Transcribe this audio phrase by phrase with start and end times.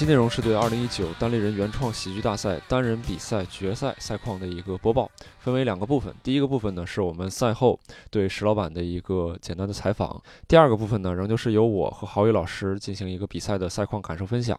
[0.00, 5.10] 期内容是对2019单立人原创喜剧大赛单人比赛决赛赛况的一个播报，
[5.40, 6.14] 分为两个部分。
[6.22, 7.78] 第一个部分呢，是我们赛后
[8.10, 10.18] 对石老板的一个简单的采访；
[10.48, 14.58] 第二个部分呢，仍旧是由我和郝宇老师进行一个比赛的赛况感受分享。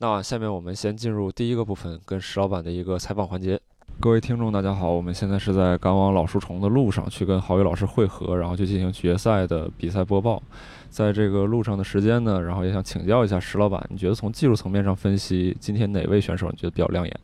[0.00, 3.58] 那下面我们先进入第一个部分，跟石老板的一个采访环节。
[4.00, 10.40] 各位听众，大家好，我们现在是在赶往老树虫的路上，去跟郝宇老师会合，然后去进行决赛的比赛播报。
[10.88, 17.20] 在这个路上的时间呢，然后也想请教一下石老板，你觉得从技术层面上分析，今天哪位选手你觉得比较亮眼？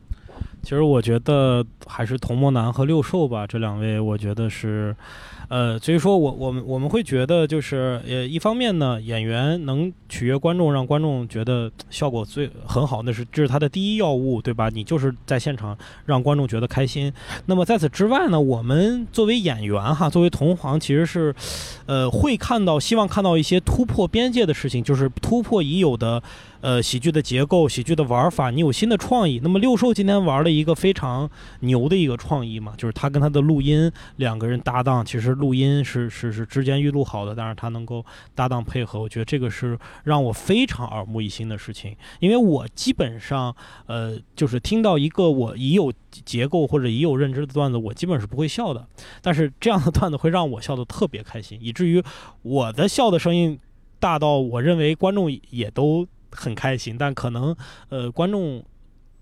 [0.63, 4.95] 其实我觉得还是童墨南和六兽吧，这两位我觉得是。
[5.47, 14.69] 呃，所以说我我们我们会觉得就是呃，一方面呢，演员能取悦观众，让观众觉得效果最很好，那是这是他的第一要务，对吧？
[14.69, 17.13] 你就是在现场让观众觉得开心。
[17.45, 21.35] 那么在此之外呢，我们作为演员哈，作为同行，其实是
[21.85, 26.23] 呃会看到，希望看到一些突破边界的事情，就是突破已有的。
[26.65, 29.39] 呃，喜剧的结构，喜剧的玩法，你有新的创意。
[29.43, 41.95] 那么六兽今天玩了一个非常牛的一个创意嘛，就是他跟他的录音两个人搭档，其实录音是是是之间预录好的，但是他能够搭档配合，我觉得这个是让我非常耳目一新的事情。
[42.19, 48.83] 因为我基本上呃，就是听到一个我已有结构或者已有认知的段子，我基本是不会笑的。
[49.21, 52.03] 但是这样的段子会让我笑得特别开心，以至于
[52.41, 53.59] 我的笑的声音
[53.99, 56.07] 大到我认为观众也都。
[56.31, 57.55] 很开心，但可能，
[57.89, 58.63] 呃，观众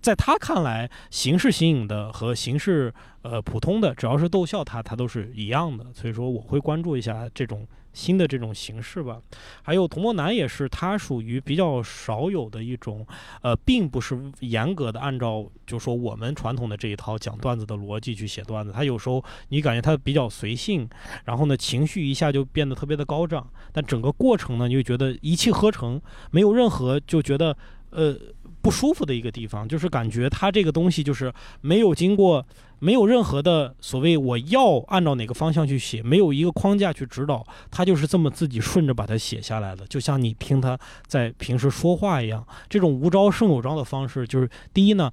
[0.00, 5.86] 在他看来，形式新颖的和形式呃普通的，只要是逗笑他，他都是一样的。
[5.94, 9.18] 所以说，我会关注一下这种新的这种形式吧。
[9.62, 13.06] 还有童墨南也是，他属于比较少有的一种，
[13.40, 18.70] 呃，并不是严格的按照就说我们传统的这一套讲段子的逻辑去写段子。
[18.72, 20.86] 他有时候你感觉他比较随性，
[21.24, 23.48] 然后呢情绪一下就变得特别的高涨。
[23.72, 27.56] 但整个过程呢，你就觉得一气呵成，没有任何就觉得
[27.94, 28.14] 呃
[28.60, 32.44] 不舒服的一个地方，就是感觉他这个东西就是没有经过，
[32.80, 45.10] 没有任何的所谓我要按照哪个方向去写，没有一个框架去指导，他就是这么自己顺着把它写下来的，就像你听他在平时说话一样，这种无招胜有招的方式，就是第一呢。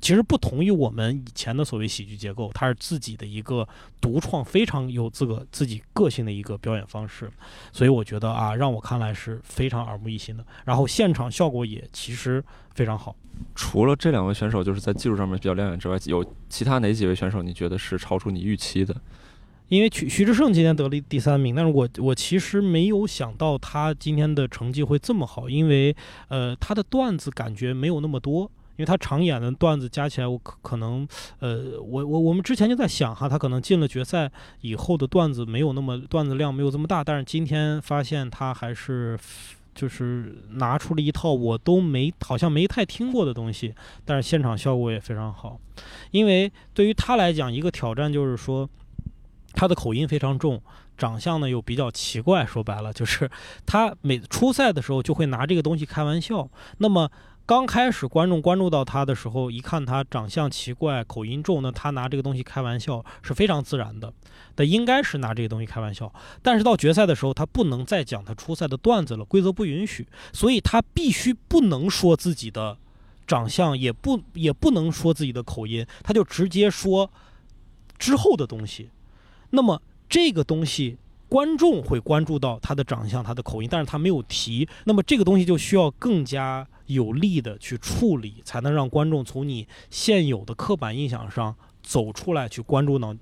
[0.00, 3.66] 其实不同于我们以前的所谓喜剧结构，它是自己的一个
[4.00, 7.30] 独创，非常有自个自己个性的一个表演方式，
[7.72, 10.44] 所以我觉得啊，让我看来是非常耳目一新的。
[10.64, 12.42] 然后现场效果也其实
[12.74, 13.16] 非常好。
[13.54, 18.94] 除了这两位选手就是在技术上面比较亮眼之外，有其他哪几位选手你觉得是超出你预期的？
[19.68, 25.94] 因为徐徐志胜今天得了第三名，但是我我其实没有想到他今天的成绩会这么好，因为
[26.28, 28.50] 呃他的段子感觉没有那么多。
[28.76, 39.18] 因为他常演的段子加起来，我可可能，呃，我我我们之前就在想哈，他可能进了决赛以后的段子没有那么段子量没有这么大，但是今天发现他还是
[39.74, 45.58] 就是拿出了一套我都没好像没太听过的东西，但是现场效果也非常好。
[46.10, 48.68] 因为对于他来讲，一个挑战就是说
[49.54, 50.60] 他的口音非常重，
[50.98, 53.30] 长相呢又比较奇怪，说白了就是
[53.64, 57.10] 他每初赛的时候就会拿这个东西开玩笑，那么。
[57.46, 64.12] 刚开始观众关注到他的时候，一看他长相奇怪、口音重，那他拿这个东西开玩笑是非常自然的，
[64.56, 66.12] 他应该是拿这个东西开玩笑。
[66.42, 72.76] 但是到决赛的时候，他不能再讲他初赛的段子了，规则不允许，所以他必须不能说自己的
[73.28, 77.08] 长相，也不也不能说自己的口音，他就直接说
[77.96, 78.90] 之后的东西。
[79.50, 80.98] 那么这个东西。
[81.28, 84.66] 观众会关注到他的长相、他的口音，但是他没有提。
[84.84, 93.14] 那么这个东西就需要更加有力的去处理，才能让观众从你现有的刻板印象上走出来，去关注到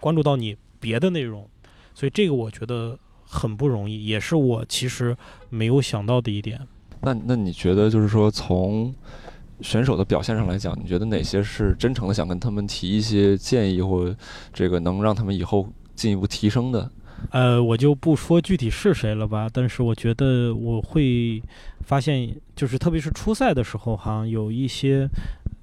[0.00, 1.48] 关注到你别的内容。
[1.94, 5.16] 所以这个我觉得很不容易，也是我其实
[5.50, 6.60] 没有想到的一点。
[7.00, 8.94] 那那你觉得就是说，从
[9.60, 14.14] 选手的表现上来讲，你觉得哪些是真诚的想跟他们提一些建议，或
[14.52, 16.90] 这个能让他们以后进一步提升的？
[17.30, 21.42] 呃，我就不说具体是谁了吧，但是我觉得我会
[21.88, 25.08] 发现，就是特别是初赛的时候，好像，有一些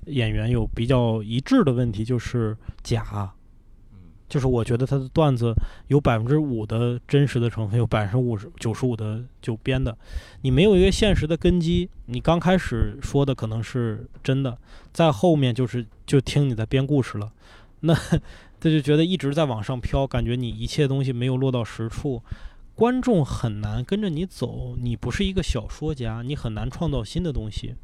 [0.07, 3.31] 演员有比较一致的问题，就是假，
[4.27, 5.53] 就是我觉得他的段子
[5.87, 9.95] 有百分之五的真实的成分，有百分之五十九十五的就编的，
[10.41, 14.57] 你没有一个现实的根基，你刚开始说的可能是真的，
[14.91, 17.31] 在后面就是就听你在编故事了，
[17.81, 17.95] 那。
[18.57, 22.19] 他就觉得一直在往上飘，感觉你一切东西没有落到实处，
[22.75, 24.75] 观众很难跟着你走。
[24.77, 27.75] 你不是一个小说家，你很难创造新的东西。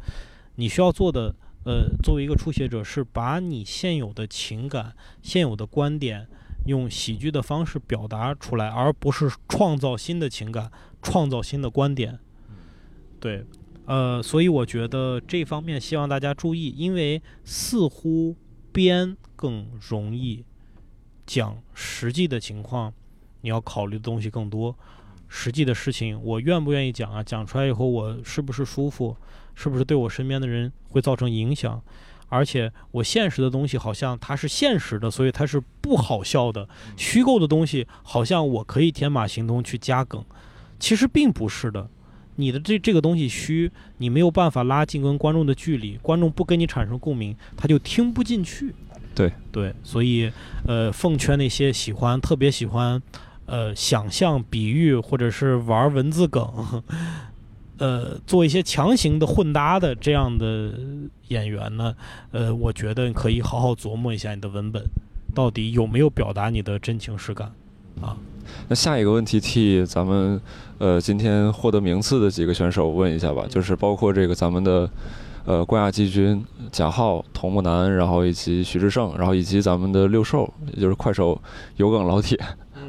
[0.55, 1.33] 你需要做的，
[1.63, 6.27] 呃，作为一个初学者，是把你现有的情感、现有的观点，
[6.65, 10.69] 用喜剧的方式表达出来，而不是创造新的情感、
[11.01, 12.19] 创造新的观点。
[13.21, 13.45] 对，
[13.85, 18.35] 呃，所以我觉得这方面希望大家注意，因为似乎
[18.73, 20.43] 编更容易，
[21.25, 22.93] 讲实际的情况，
[23.41, 24.75] 你要考虑的东西更多。
[25.27, 27.23] 实际的事情，我愿不愿意讲啊？
[27.23, 29.15] 讲出来以后，我是不是舒服？
[29.55, 31.81] 是不是对我身边的人会造成影响？
[32.27, 36.67] 而且我现实的东西好像它是现实的，所以它是不好笑的。
[36.97, 40.23] 虚构的东西好像我可以天马行空去加梗，
[40.79, 41.89] 其实并不是的。
[42.35, 48.73] 你的这这个东西虚，你没有办法拉近跟观众的距离，观众不跟你产生共鸣，他就听不进去。
[49.13, 50.31] 对对，所以
[50.65, 53.01] 呃，奉劝那些喜欢特别喜欢。
[53.51, 56.81] 呃，想象、比喻，或者是玩文字梗，
[57.79, 60.71] 呃，做一些强行的混搭的这样的
[61.27, 61.93] 演员呢，
[62.31, 64.81] 呃，我觉得可以好好琢磨一下你的文本
[65.35, 67.51] 到底有没有表达你的真情实感
[67.99, 68.15] 啊。
[68.69, 70.39] 那下一个问题替咱们
[70.77, 74.89] 呃今天获得名次的几个选手问一下吧，就是包括这个咱们的
[75.43, 81.37] 呃冠亚季军贾浩、童木楠，然后以及徐志胜，然后以及咱们的六兽，也就是快手
[81.75, 82.39] 有梗老铁。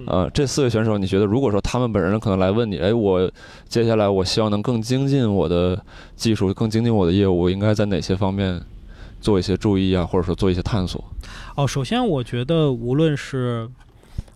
[0.07, 3.31] 呃，这四位选手，你觉得如果说他们本人可能来问你，哎，我
[3.69, 5.85] 接下来我希望能更精进我的
[6.17, 8.61] 技术，更精进我的业务，应该在哪些方面
[9.21, 11.05] 做一些注意啊，或者说做一些探索？
[11.57, 13.69] 哦，首先我觉得无论是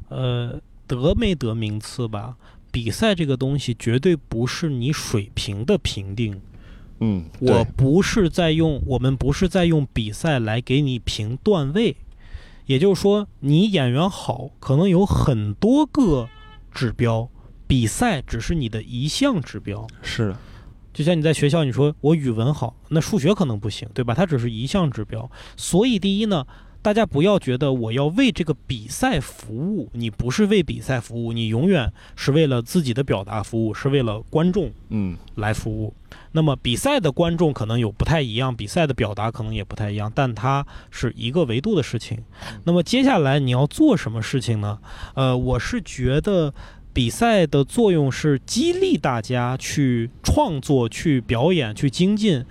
[0.09, 2.37] 呃得没得名次吧，
[2.71, 6.41] 比赛这个东西绝对不是你水平的评定。
[7.01, 11.95] 嗯，我不是在用，我们不是在用比赛来给你评段位。
[12.67, 16.29] 也就是说，你演员好，可能有很多个
[16.71, 17.29] 指标，
[17.67, 19.87] 比赛只是你的一项指标。
[20.03, 20.37] 是的，
[20.93, 24.15] 就像你在学校，你说我语文好，那数学可能不行，对吧？
[24.15, 25.31] 它只是一项指标。
[25.57, 26.47] 所以，第一呢。
[26.83, 35.93] 大家不要觉得我要为这个比赛服务，你不是为比赛服务，你永远是为了自己的表达服务，是为了观众嗯来服务。
[36.31, 42.23] 那么比赛的观众可能有不太一样，比赛的表达可能也不太一样，但它是一个维度的事情。
[42.63, 44.79] 那么接下来你要做什么事情呢？
[45.15, 46.55] 呃，我是觉得
[46.93, 52.45] 比赛的作用是激励大家去创作、去表演、去精进，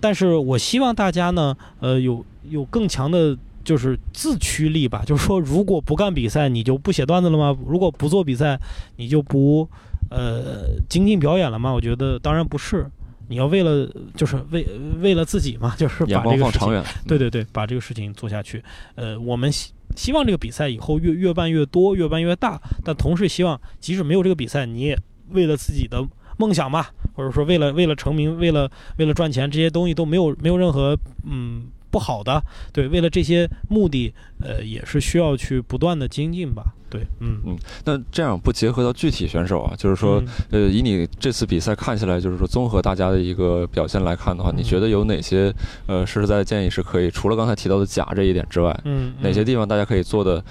[0.00, 3.36] 但是我希望大家呢，呃，有有更强的。
[3.64, 7.56] 就是自驱力吧，就是说，如果不干比赛，你就不写段子了吗？
[7.66, 8.58] 如果不做比赛，
[8.96, 9.68] 你就不
[10.10, 11.72] 呃精进表演了吗？
[11.72, 12.86] 我觉得当然不是，
[13.28, 14.66] 你要为了就是为
[15.00, 18.62] 为了自己嘛， 就是把这个事情，对对对，把这个事情做下去。
[18.94, 24.98] 呃，我们希希望这个比赛以后越越办越多，越办越大，但同时希望即使没有这个比赛，你也
[25.30, 26.06] 为了自己的
[26.36, 31.66] 梦想吧，或者说为了为了成名，为了为了赚钱，这些东西都没有没有任何嗯。
[31.92, 32.42] 不好的，
[32.72, 36.74] 对，为了这些目的，呃，也是需要去不断的精进吧。
[36.88, 37.58] 对，嗯嗯。
[37.84, 45.54] 那这样不结合到具体选手啊，就是说，呃，以你这次比赛看起来，就是说，综合大家的一个表现来看的话，你觉得有哪些
[45.86, 50.42] 呃实实在在建议是可以，除了刚才提到的假这一点之外，嗯，哪些地方大家可以做的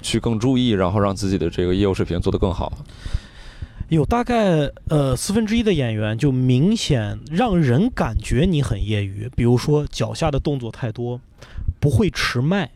[0.00, 2.72] 去更注意，然后让自己的这个业务水平做得更好？
[3.96, 11.20] 有大概呃四分之一的演员就明显让人感觉你很业余，比如说脚下的动作太多，
[11.78, 12.70] 不会持麦，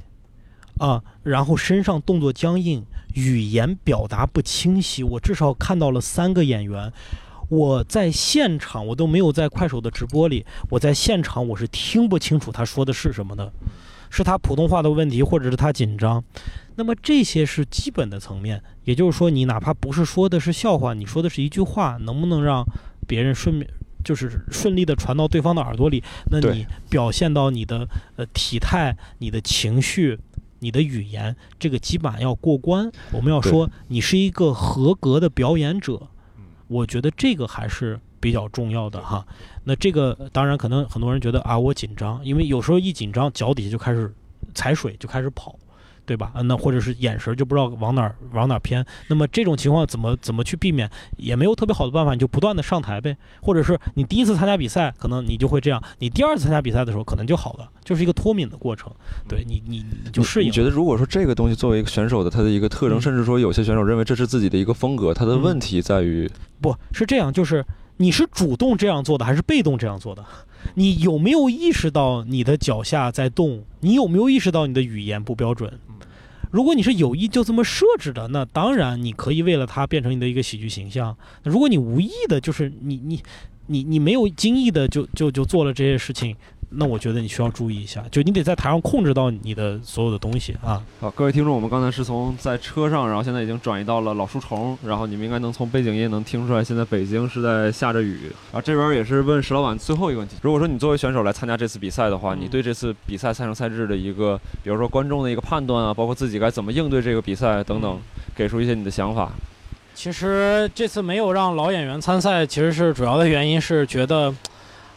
[0.76, 5.02] 啊，然后身上动作僵硬，语言表达不清晰。
[5.02, 6.92] 我至少看到了三个演员，
[7.48, 13.50] 我在现场我都没有在快手的直播里，我在现场我是听不清楚他说的是什么的，
[14.10, 16.22] 是他普通话的问题，或者是他紧张。
[16.76, 22.64] 那么这些是基本的层面，也就是说，你哪怕不是说的是笑话，你说的是一句话，能不能让
[23.06, 23.70] 别人顺便
[24.04, 26.02] 就是顺利的传到对方的耳朵里？
[26.30, 30.18] 那你表现到你的呃体态、你的情绪、
[30.58, 32.92] 你的语言，这个基本要过关。
[33.10, 36.08] 我们要说你是一个合格的表演者，
[36.68, 39.26] 我觉得这个还是比较重要的哈。
[39.64, 44.14] 那这个当然可能很多人觉得啊，我紧张，因为有时候一紧张，脚底下就开始
[44.54, 45.58] 踩水，就开始跑。
[46.06, 46.32] 对吧？
[46.44, 48.84] 那或者是眼神就不知道往哪儿往哪儿偏。
[49.08, 50.88] 那么这种情况怎么怎么去避免？
[51.16, 53.16] 也没有特别好的办法，你就不断的上台呗。
[53.42, 58.90] 或者是你第一次参加比赛，可能你就会这样；你第二次参加比赛的时候，可能就好了，就是一个脱敏的过程。
[59.28, 60.46] 对你，你你就适应。
[60.46, 67.64] 你觉得如果说这个东西作为一个选手的他的一个特征，甚至说有些选手认为这是自己的一个风格，他的问题在于，不是这样，就是
[67.96, 70.24] 你是主动这样做的，还是被动这样做的？
[70.74, 73.64] 你有没有意识到你的脚下在动？
[73.80, 75.72] 你有没有意识到你的语言不标准？
[76.50, 81.16] 如果你是有意就这么设置的，那当然你可以为了它变成你的一个喜剧形象。
[81.44, 83.22] 如果你无意的，就是你你
[83.66, 86.36] 你你没有经意的就就就做了这些事情，
[86.78, 90.82] 那我觉得你需要注意一下，就你得在台上控制到你的所有的东西啊。
[91.00, 98.24] 好，各位听众，我们刚才是从在车上，然后现在已经转移到了老书虫，然后你们应该能从背景音能听出来，现在北京是在下着雨。
[98.52, 107.98] 然后这边也是问石老板最后一个问题：如果说你作为选手来参加这次比赛的话，嗯你对这次比赛赛程赛制的一个，比如说观众的一个判断啊，包括自己该怎么应对这个比赛等等，
[108.34, 109.32] 给出一些你的想法。
[109.94, 114.34] 其实这次没有让老演员参赛，其实是主要的原因是觉得，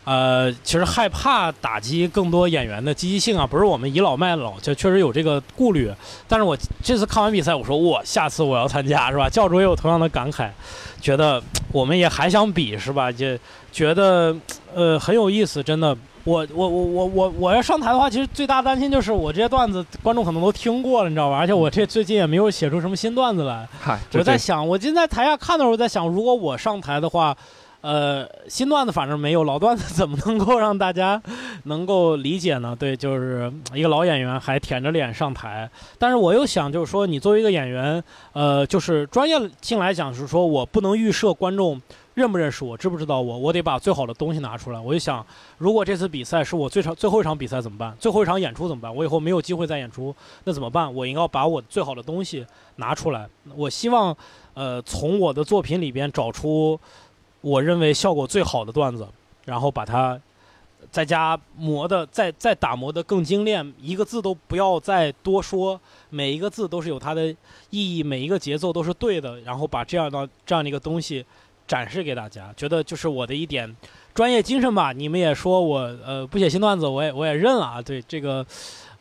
[0.09, 5.93] 呃，其实害怕打击更多演员的积极性啊，不是我们倚老卖老，就确实有这个顾虑。
[6.27, 9.29] 但是我这次看完比赛，我说我下次我要参加，是吧？
[9.29, 10.49] 教主也有同样的感慨，
[10.99, 11.39] 觉得
[11.71, 13.11] 我们也还想比，是吧？
[13.11, 13.39] 也
[13.71, 14.35] 觉得
[14.73, 15.95] 呃很有意思，真的。
[16.23, 21.37] 我我我我我我要上台的话，其实最大担心就是我这些段子观众可能都听过了，你知道吧？
[21.37, 23.67] 而且我这最近也没有写出什么新段子来。
[24.13, 27.35] 我在想，我今天在台下看的时候，在想，如果我上台的话，
[27.81, 31.21] 呃，新段子反正没有，老段子怎么能够让大家
[31.63, 32.75] 能够理解呢？
[32.77, 41.81] 对，就是一个老演员还舔着脸上台，但是我又想，就是说，你作为一个演员，呃，就是专业性来讲，是说我不能预设观众。
[42.15, 43.38] 认不认识我，知不知道我？
[43.38, 44.79] 我得把最好的东西拿出来。
[44.79, 45.25] 我就想，
[45.57, 47.95] 如果这次比赛是我最长最后一场比赛怎么办？
[47.98, 48.93] 最后一场演出怎么办？
[48.93, 50.93] 我以后没有机会再演出，那怎么办？
[50.93, 52.45] 我应该把我最好的东西
[52.75, 53.25] 拿出来。
[53.55, 54.13] 我希望，
[54.53, 56.77] 呃，从我的作品里边找出
[57.41, 59.08] 我认为效果最好的段子，
[59.46, 60.19] 然后把它
[60.91, 65.79] 在家磨的，再再打磨的更精炼，一个字都不要再多说，
[66.10, 67.27] 每一个字都是有它的
[67.69, 71.25] 意义，每一个节奏都是对的，然后把这样的这样的一个东西。
[71.69, 73.75] 展示给大家，觉得就是我的一点
[74.15, 74.91] 专业精神吧。
[74.91, 77.79] 你们也说我呃不写新段子，我也我也认了啊。
[77.79, 78.43] 对这个，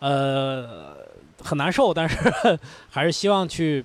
[0.01, 0.95] 呃
[1.43, 2.19] 很难受，但是
[2.91, 3.83] 还是希望去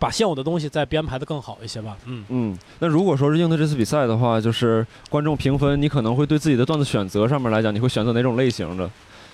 [0.00, 1.96] 把现有的东西再编排的更好一些吧。
[2.06, 2.24] 嗯。
[2.30, 8.90] 嗯，那如果说是应对这次比赛的话，就是观众评分，你可能会对自己的段子选择上面来讲，你会选择哪种类型的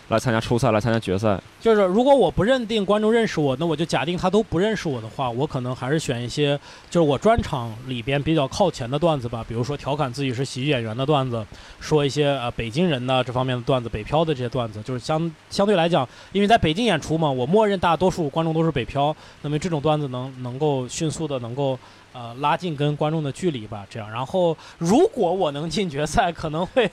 [0.08, 1.40] 来参加初赛，来参加决赛？
[1.60, 6.58] 就是如果我不认定观众认识我，那我就假定他都不认识我的话，我可能还是选一些
[6.88, 11.44] 就是我专场里边比较靠前的段子吧，比如说调侃自己是喜剧演员的段子，
[11.80, 21.76] 说一些呃北京人的这方面的段子，北漂的这些段子，就是相相对来讲，因为在北京演出嘛，我默认大多数观众都是北漂，那么这种段子能能够迅速的能够。
[22.16, 24.10] 呃，拉近跟观众的距离吧，这样。
[24.10, 26.90] 然后，如果我能进决赛，可能会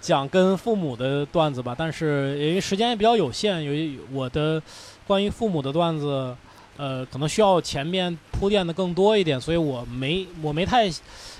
[0.00, 1.74] 讲跟父母的段子吧。
[1.76, 4.62] 但是因为时间也比较有限，由于我的
[5.06, 6.34] 关于父母的段子，
[6.78, 10.90] 呃，可能需要前面铺垫的更多一点，所以我没我没太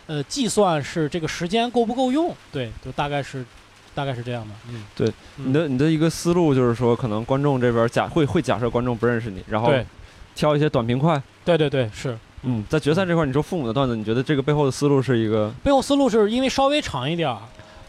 [0.07, 2.37] 呃计算是这个时间够不够用。
[2.53, 3.43] 对，就大概是
[3.95, 4.55] 大概是这样的。
[4.69, 5.09] 嗯，对，
[5.39, 9.73] 嗯你的你的一个思路就是说，可能观众这边假会会假设观众不认识你，然后
[10.35, 11.23] 挑一些短平快。
[11.47, 12.19] 对对对，是。
[12.43, 15.53] 嗯，在决赛这块，你说父母的段子，你觉得这个背后的思路是一个？
[15.63, 17.39] 背后思路是因为稍微长一点儿，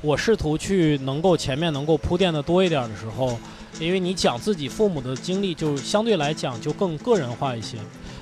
[0.02, 3.40] 我试图去能够前面能够铺垫的多一点儿的时候，
[3.80, 7.78] 因为你讲自己父母的经历，就相对来讲就更个人化一些。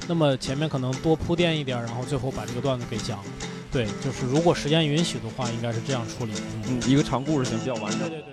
[0.07, 3.23] 那么前面可能多铺垫一点儿，然后最后把这个段子给讲了。
[3.71, 6.31] 对，就是如果时间允许的话，应该是这样处理。
[6.67, 8.30] 嗯，嗯，一个长故事型比较完整对对对。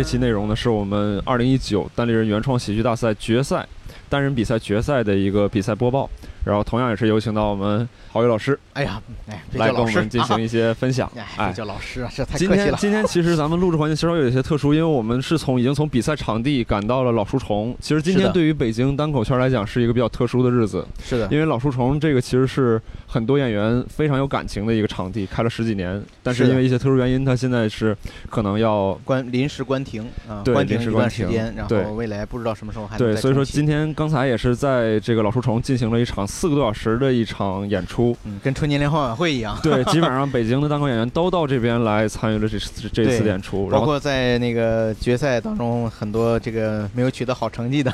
[0.00, 3.68] 这期内容呢，是我们二零一九单立人原创喜剧大赛决赛
[4.08, 6.08] 单人比赛决赛的一个比赛播报。
[6.44, 11.10] 然后同样也是有请到我们郝宇老师哎呀，哎，来跟我们进行一些分享。
[11.36, 12.68] 哎，叫老师啊，这太今客气了。
[12.70, 17.76] 天今天其实咱们录制环境稍微有一些特殊，因为我们是从已经从比赛场地赶到了老书虫。
[17.80, 27.96] 其实今天对于北京单口圈来讲是一个比较特殊的日子，是的，因为老书虫这个其实是很多演员非常有感情的一个场地，开了十几年，但是因为一些特殊原因，它现在是
[28.28, 38.16] 可能要关临时关停啊，对关停一临时关停段时间，然后未来不知道什么时候还对，所以说今天刚才也是在这个老书虫进行了一场四个多小时的一场演出。
[38.24, 39.58] 嗯，跟春节联欢晚会一样。
[39.62, 47.90] 对，基本上北京的单口演员都到这边来参与了这次这次演出，然包后括在那个决赛当中，很多这个没有取得好成绩的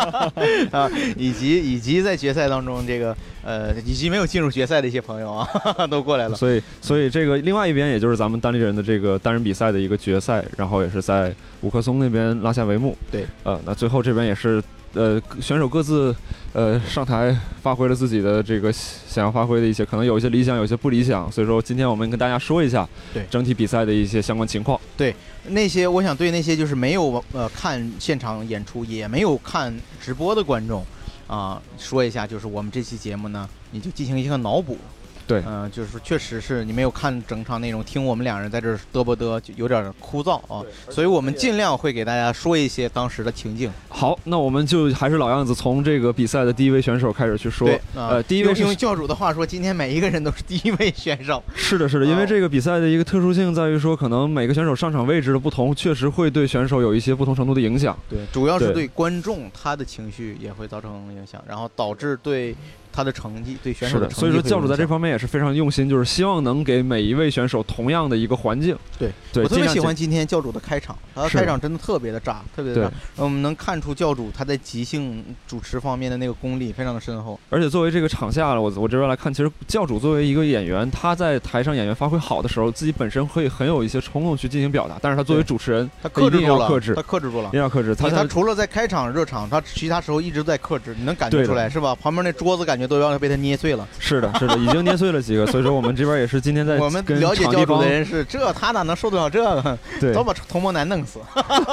[0.70, 5.48] 啊，以及以及在决赛当中这个呃，以及没有进入决赛的一些朋友啊，
[5.90, 6.36] 都过来了。
[6.36, 12.96] 所以所以这个另外一边也就是咱们单立人的这个单人比赛的一个决赛，然后也是在五棵松那边拉下帷幕。
[13.10, 14.62] 对，呃，那最后这边也是
[14.94, 16.14] 呃选手各自
[16.52, 21.30] 呃上台发挥了自己的这个想要发挥的一些，可能有一些理想，有一些不理想。
[21.30, 24.80] 所以说今天我们跟大家说一下对整体比赛的一些相关情况。
[24.96, 25.14] 对
[25.48, 30.84] 那些我想对那些就是没有呃看现场演出，也没有看直播的观众
[31.26, 34.76] 啊、说一下，就是我们这期节目呢，你就进行一个脑补
[35.26, 40.64] 对嗯、就是确实是你没有看整场内容，听我们两人在这儿嘚啵嘚，就有点枯燥啊。
[40.90, 43.70] 所以我们尽量会给大家说一些当时的情境。
[43.88, 51.42] 好，那我们就还是老样子，从这个比赛的第一位选手开始去说呃，第一位是用用教主的话说，今天每一个人都是第一位选手。
[51.54, 57.96] 是的，是的，因为哦这个比赛的一个特殊性在于说，可能每个选手上场位置的不同，确实会对选手有一些不同程度的影响。
[58.08, 62.54] 对，主要是对对观众他的情绪也会造成影响，然后导致对
[62.94, 68.76] 他的成绩，对选手的，成绩所以说教主在这方面也是非常用心，就是希望能给每一位选手同样的一个环境。
[68.98, 72.92] 对对，我特别喜欢今天教主的开场，他的开场真的特别的炸，特别的炸。
[73.16, 77.38] 我们能看出教主他在即兴主持方面的那个功力非常的深厚。
[77.50, 87.52] 而且作为这个场下，我我这边来看，其实教主作为一个演员，他在台上演员发挥好的时候，自己本身会很有一些冲动去进行表达，但是他作为主持人，他克制住了，克制他，克制住了一。
[87.52, 87.94] 定要克制。
[87.94, 91.94] 他他除了在开场热场，他其他时候一直在克制，你能感觉出来是吧？
[91.94, 93.86] 旁边那桌子感觉都要被他捏碎了。
[93.98, 99.78] 是的，是的，已经捏碎了几个，所以说我们这边也是今天在我们了解教主场地方的人是，这他哪能受得了这个？
[100.00, 101.20] 对早把童梦男弄死。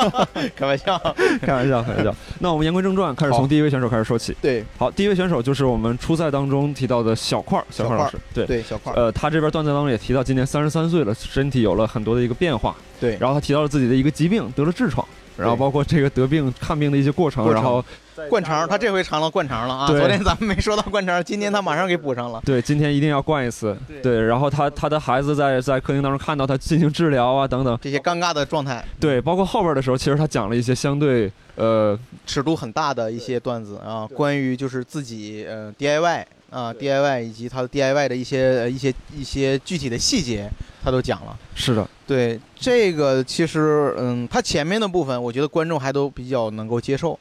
[0.55, 0.97] 开玩笑。
[1.41, 2.15] 开玩笑，开玩笑。
[2.39, 4.35] 那我们言归正传，开始从第一位选手开始说起。
[4.41, 8.17] 对好，第一位选手就是我们初赛当中提到的小块儿，小块儿老师。
[8.33, 8.95] 对，对，小块儿。
[8.95, 12.75] 呃，他这边段子当中也提到，今年三十三岁了，身体有了很多的一个变化。
[12.99, 17.83] 对，然后他提到了自己的一个疾病，得了痔疮，然后包括这个得病看病的一些过程然后
[18.29, 19.87] 灌肠，他这回尝了灌肠了啊！
[19.87, 22.41] 昨天咱们没说到灌肠，今天他马上给补上了。
[22.45, 23.77] 对，今天一定要灌一次。
[23.87, 27.77] 对对，然后他他的孩子在在客厅当中看到他进行治疗啊等等。
[27.81, 40.49] 这些尴尬的状态，对，包括后边的时候，其实他讲了一些相对呃尺度很大的一些段子啊，关于就是自己呃 DIY 啊 DIY 以及他的 DIY 的一些呃一些一些具体的细节，
[40.83, 41.37] 他都讲了。
[41.55, 47.17] 是的，对这个，其实嗯，他前面的部分，我觉得观众还都比较能够接受。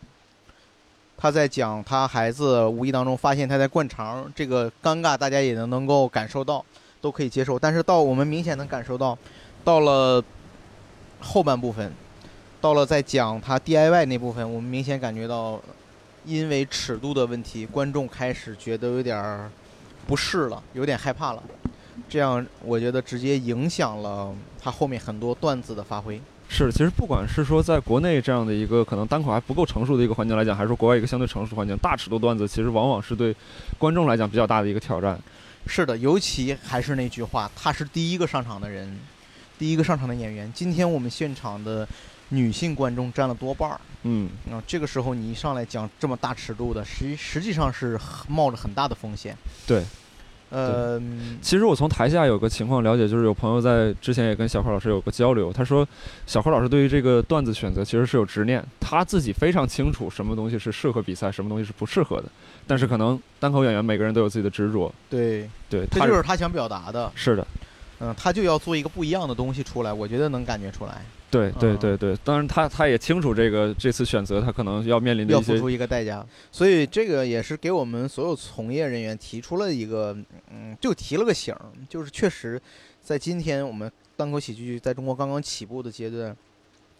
[1.20, 6.64] 他在讲他孩子无意当中发现他在灌肠，这个尴尬大家也能能够感受到，
[7.02, 7.58] 都可以接受。
[7.58, 9.16] 但是到我们明显能感受到，
[9.62, 10.24] 到了
[11.20, 11.92] 后半部分，
[12.58, 15.60] 到了在讲他 DIY 那部分，我们明显感觉到，
[16.24, 19.50] 因为尺度的问题，观众开始觉得有点儿
[20.06, 21.42] 不适了，有点害怕了。
[22.08, 26.18] 这样我觉得直接影响了他后面很多段子的发挥。
[26.52, 33.34] 是，其实不管是说在国内这样的一个可能单口还不够成熟的一个环境来讲，还是说国外一个相对成熟环境，大尺度段子其实往往是对
[33.78, 35.16] 观众来讲比较大的一个挑战。
[35.66, 38.98] 是的，尤其还是那句话，他是第一个上场的人，
[39.58, 40.52] 第一个上场的演员。
[40.52, 41.88] 今天我们现场的
[42.30, 43.80] 女性观众占了多半儿。
[44.02, 49.36] 嗯，啊，这个时候你一上来讲这么大尺度的，实实际上是很冒着很大的风险。
[49.66, 49.84] 对。
[50.50, 51.38] 呃，嗯。
[51.40, 55.86] 其实我从台下有个情况了解，就是有朋友在之前也跟小何老师有个交流，他说
[56.26, 62.24] 小何老师对于这个段子选择其实是有执念，他自己非常清楚什么东西是适合比赛，什么东西是不适合的。
[62.66, 67.10] 但是可能单口演员每个人都有自己的执着，对，对，这他就是他想表达的。
[67.14, 67.46] 是的，
[67.98, 72.16] 嗯，他就要做一个不一样的东西出来，我觉得能感觉出来，对对嗯对对。
[72.24, 76.26] 当然他他也清楚这个这次选择他可能要面临的一些要付出一个代价。
[76.50, 80.16] 所以这个也是给我们所有从业人员提出了一个，
[80.50, 82.60] 嗯，就提了个醒儿，就是确实，
[83.02, 86.36] 在今天我们单口喜剧在中国刚刚起步的阶段，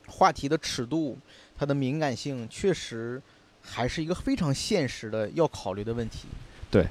[0.06, 1.18] 话题的尺度、
[1.58, 3.20] 它的敏感性，确实
[3.60, 6.28] 还是一个非常现实的要考虑的问题。
[6.70, 6.86] 对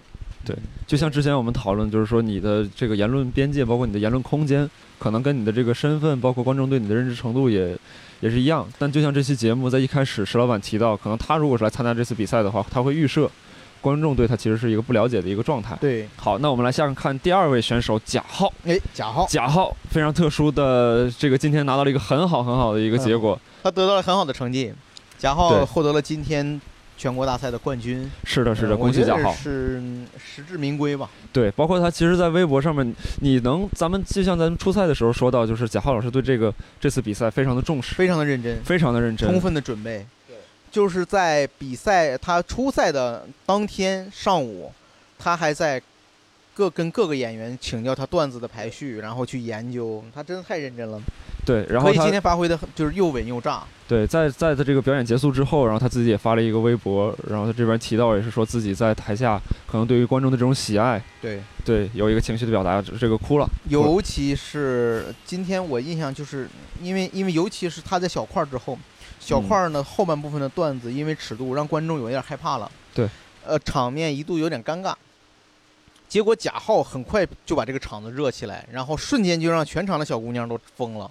[0.46, 0.56] 对
[0.88, 7.78] 就像之前我们讨论，就是说你的这个言论边界，包括你的言论空间，可能跟你的这个身份，包括观众对你的认知程度也
[8.22, 8.68] 也是一样。
[8.78, 13.30] 但就像这期节目在一开始石老板提到，可能他如果是来参加这次比赛的话，他会预设
[13.82, 15.78] 观众对他其实是一个不了解的一个状态。
[15.80, 18.52] 对，好，那我们来下面看第二位选手贾浩。
[18.66, 23.40] 哎，贾浩贾浩非常特殊的，这个今天拿到了一个很好很好的一个结果。
[23.64, 24.74] 他得到了很好的成绩，
[25.18, 26.60] 贾浩获得了今天
[27.00, 28.12] 全国大赛的冠军。
[28.26, 29.34] 是的，是的，恭喜贾浩。
[29.34, 31.10] 是嗯实至名归吧。
[31.32, 40.06] 对，包括他其实，在微博上面，你能，咱们就像咱们初赛的时候说到，就是贾浩老师对这个这次比赛非常的重视，非常的认真，非常的认真，充分的准备。
[40.70, 44.72] 就是在比赛他初赛的当天上午，
[45.18, 45.82] 他还在
[46.60, 50.04] 各跟各个演员请教他段子的排序，然后去研究。
[50.14, 51.02] 他真的太认真了，
[51.46, 53.64] 对，然后他所以今天发挥的就是又稳又炸。
[53.88, 66.46] 对在在他这个表演结束之后，然后他自己也发了一个微博，然后他这边提到也是说自己在台下可能对于观众的这种喜爱，对，对有一个情绪的表达，这个哭了，尤其是今天我印象就是
[66.82, 68.78] 因为因为尤其是他在小块儿之后，
[69.18, 72.70] 小块儿呢、后半部分的段子因为尺度让观众有点害怕了。
[72.94, 73.08] 对，
[73.46, 74.94] 呃，场面一度有点尴尬。
[76.10, 81.10] 结果贾浩很快就把这个场子热起来，然后瞬间就让全场的小姑娘都疯了。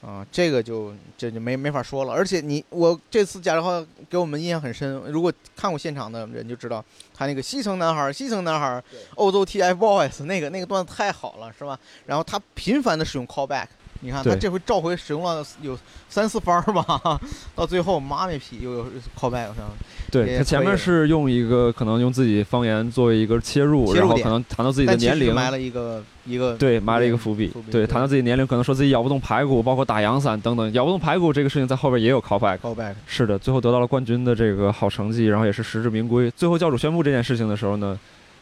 [0.00, 2.12] 啊，这个就这就没没法说了。
[2.12, 8.82] 而且你我这次贾志浩给我们印象很深，如果看过现场的人就知道，他那个西城男孩，西城男孩，
[9.14, 11.78] 欧洲 TFBOYS 那个那个段子太好了，是吧？
[12.06, 13.66] 然后他频繁的使用 callback，
[14.04, 17.20] 你看他这回召回使用了有三四番儿吧，
[17.54, 18.86] 到最后妈咪批又有
[19.18, 19.70] callback 上，
[20.10, 27.46] 对他前面是用一个可能用自己方言作为一个切入，切入点然后可能谈到自己的年龄，埋了一个一个对，埋了一个伏笔。
[27.46, 30.72] 对，伏笔对谈到自己年龄，可能说自己咬不动排骨，包括打阳伞等等。
[30.72, 32.58] 咬不动排骨这个事情在后边也有 callback。
[32.58, 32.94] callback。
[33.06, 36.28] 是的，最后得到了冠军的这个好成绩，然后也是实至名归。
[36.32, 37.96] 最后教主宣布这件事情的时候呢，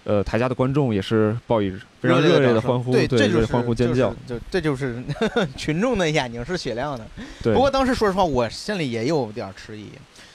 [0.04, 5.02] 呃，台下的观众也是报以非常热烈的欢呼，对，这就是欢呼尖叫。，就是就这就是
[5.56, 7.06] 群众的眼睛是雪亮的。
[7.42, 9.86] 对，不过当时说实话，我心里也有点迟疑，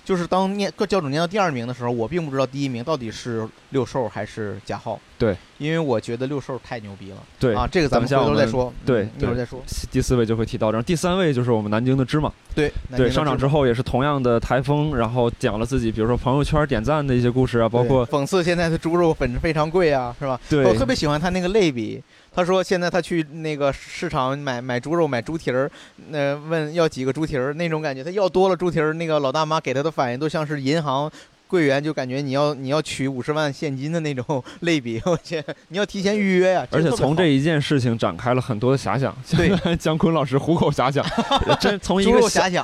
[0.05, 4.97] 就是当念各教主念到第二名的时候，我并不知道第一名到底是六兽还是贾浩。
[5.17, 7.17] 对，因为我觉得六兽太牛逼了。
[7.39, 8.71] 对啊，这个咱们回头再说。
[8.85, 9.61] 对嗯一会儿再说。
[9.89, 12.31] 第四位就会提到，然后第三位就是我们南京的芝麻。
[12.53, 20.39] 对对，上场之后，也是同样的台风，然后讲了自己，比如说朋友圈点赞的一些故事啊，包括讽刺现在的猪肉粉非常贵啊，是吧？
[20.49, 22.03] 对我特别喜欢他那个类比。
[22.35, 25.71] 他说现在他去那个市场买买猪肉买猪蹄儿，
[26.09, 31.09] 那、问要几个猪蹄儿那种感觉，他要多了猪蹄儿，那个老大妈给他的反应都像是银行
[31.47, 39.15] 柜员就感觉你要你要取五十万现金的那种 类比，我去，你要提前预约呀、而且从这一一件事情展开了很多的遐想。
[39.31, 41.05] 对， 姜昆老师虎口遐想，
[41.61, 42.19] 真从一个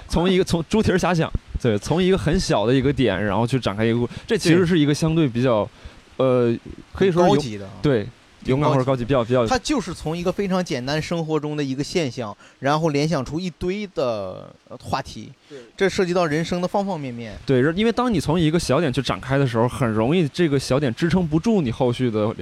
[0.10, 1.32] 从一个从猪蹄儿遐想，
[1.62, 5.70] 对，从一个很小的一个点，然后去展开一个故，这其实是一个相对比较，
[6.18, 6.54] 呃，
[6.94, 7.72] 可以说是高级的啊。
[7.82, 8.08] 对
[8.46, 15.32] 勇敢或者高高级，比较比较他就是从一个非常简单生活中的一个现象，然后联想出一堆的呃话题，
[15.78, 17.38] 这涉及到人生的方方面面。
[17.46, 22.36] 对，因为当你从一个小点去展开的时候，很容易这个小点支撑不住你后续的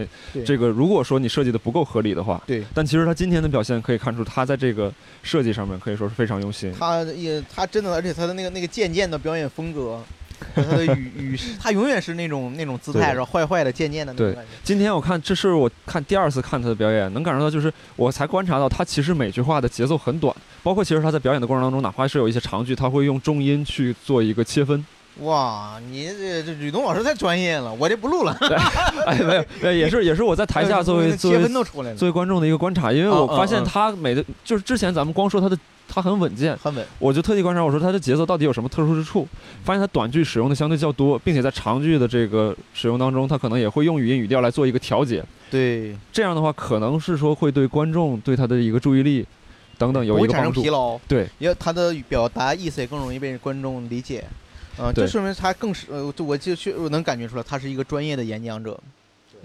[0.46, 0.68] 这个。
[0.68, 6.74] 如果说你设计的不够合理的话，对但其实他今天的表现可以看出，他在这个设计上面可以说是非常用心。
[6.78, 10.04] 他也他真的，而且他的那个那个渐渐的表演风格，和
[10.56, 14.50] 他的语语势， 他永远是那种那种姿态，然后坏坏的、贱贱的那种对感觉。
[14.64, 24.86] 今天我看，这是我看第二次看他的表演，能感受到就是我才观察到他其实每句话的节奏很短，包括其实他在表演的过程当中，哪怕是有一些长句，他会用重音去做一个切分。
[25.22, 28.38] 哇，你这这吕东老师太专业了，我这不录了。
[29.06, 36.86] 哎，没有，呃也是也是我在台下作为作切为作为观众的一个观察，因为我发现嗯他每的就是之前咱们光说他的他很稳健，很稳。
[37.00, 39.28] 我就特地观察，我说他的节奏到底有什么特殊之处？
[39.64, 45.24] 发现他短句使用的相对较多，并且在长句的这个使用当中，他可能也会用语音语调来做一个调节。
[45.52, 49.26] 对，这样的话，可能是说会对观众对他的一个注意力
[49.78, 50.54] 等等有一个帮助。
[50.54, 50.98] 生疲劳。
[51.08, 54.24] 对，也他的表达意思也更容易被观众理解。
[54.80, 58.80] 嗯、这说明他更是呃，就我就去我能感觉出来，他是一个专业的演讲者。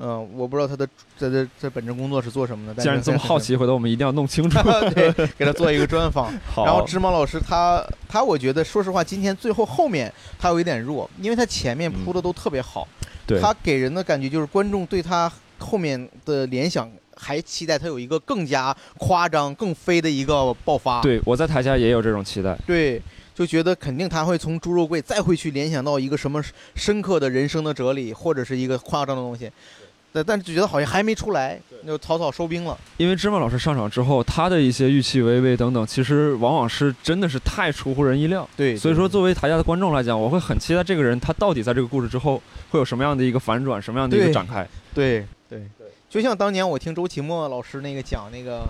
[0.01, 0.85] 嗯、我不知道他的
[1.17, 2.75] 在这在本职工作是做什么的。
[2.77, 4.59] 但既然是你这么好，奇，回头我们一定要弄清楚。
[4.93, 6.33] 对，给他做一个专访。
[6.53, 21.01] 好，然后芝麻老师他他，我觉得说实话，今天最后后面他有一点弱，因为他前面铺的都特别好，嗯对他给人的感觉就是观众对他后面的联想还期待他有一个更加夸张、更飞的一个爆发。
[21.03, 22.59] 对我在台下也有这种期待。
[22.67, 23.01] 对，
[23.35, 26.43] 就觉得肯定他会从猪肉贵再会去联想到一个什么
[26.75, 29.51] 深刻的人生的哲理，或者是一个夸张的东西。
[30.13, 32.79] 但但是就觉得好像还没出来，就草草收兵了。
[32.99, 38.49] 因为芝麻老师上场之后，他的一些预期违背等等，其实往往是真的是太出乎人意料。
[38.57, 44.65] 对，所以说，作为台下的观众来讲，我会很期待这个人他到底在这个故事之后会有什么样的一个反转，什么样的一个展开。
[44.95, 48.69] 对对对，就像当年我听周奇墨老师那个讲那个，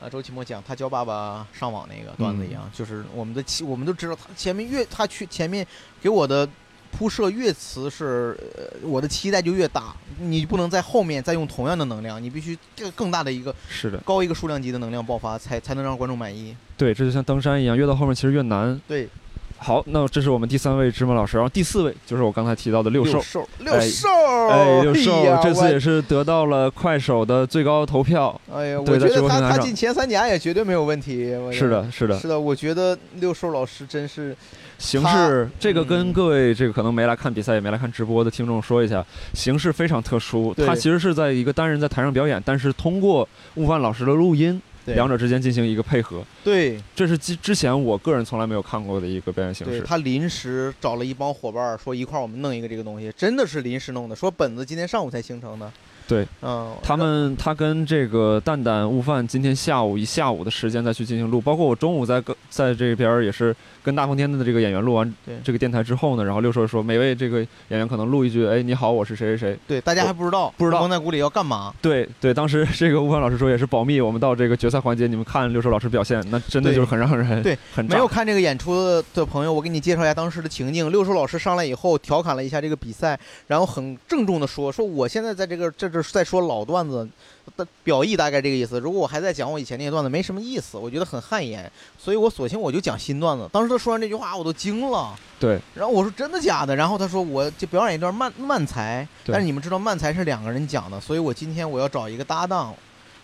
[0.00, 5.66] 呃，周奇墨讲他教爸爸上网那个段子一样，就是我们的期，我们都知道他前面越他去前面
[6.02, 6.48] 给我的
[6.92, 16.56] 铺设越词是，呃，我的期待就越大，你不能在后面再用同样的能量，你必须这个更大的一个是的，高一个数量级的能量爆发，才才能让观众满意。
[16.76, 18.80] 对，这就像登山一样，越到后面其实越难。
[18.86, 19.08] 对，
[19.58, 23.20] 好，那这是我们第三位芝麻老师，然后第四位就是我刚才提到的六兽。
[23.20, 24.08] 兽，哎六兽，
[24.48, 28.38] 哎，六兽这次也是得到了快手的最高投票。
[28.52, 31.34] 哎呀，我觉得他他进前三甲也绝对没有问题。
[31.52, 34.36] 是的，是的，是的，我觉得六兽老师真是
[34.78, 40.54] 形式这个跟嗯各位这个可能没来看比赛也没来看直播的听众说一下，形式非常特殊。
[40.66, 46.22] 他其实是在一个单人在台上表演，但是通过悟饭老师的录音，对两者之间进行一个配合。
[46.44, 49.80] 对这是之之前我个人从来没有看过的一个表演形式。
[49.80, 54.14] 他临时找了一帮伙伴儿，说一块儿我们弄一个这个东西，真的是临时弄的。
[54.14, 55.70] 说本子今天上午才形成的，
[56.06, 63.54] 对，嗯，他们他跟这个蛋蛋悟饭今天下午一下午的时间再去进行录，包括我中午在跟在这边也是
[63.86, 69.58] 跟大风天的这个演员录完这个电台之后呢，然后六叔说每位这个演员可能录一句，哎，你好，我是谁谁谁。
[69.64, 71.72] 对大家还不知道，不知道蒙在鼓里要干嘛。
[71.80, 80.90] 对对，当时 这个吴凡老师说也是保密，我们到这个决赛环节，你们看六叔老师表现，那真的就是很让人对很没有看这个演出的的朋友，我给你介绍一下当时的情境。
[80.90, 87.08] 六叔老师上来以后调侃了一下这个比赛，然后很郑重的说：“说我现在在这个这这在说老段子
[87.56, 88.80] 的表意，大概这个意思。
[88.80, 95.14] 如果我还在讲我以前那些段子，没什么意思，我觉得很汗颜，所以我索性我就讲新段子。”当时他说完这句话，我都惊了。
[95.38, 96.74] 对然后我说真的假的？
[96.74, 102.74] 然后他说我就表演一段慢慢才，但是你们知道慢才是两个人讲的，所以我今天我要找一个搭档。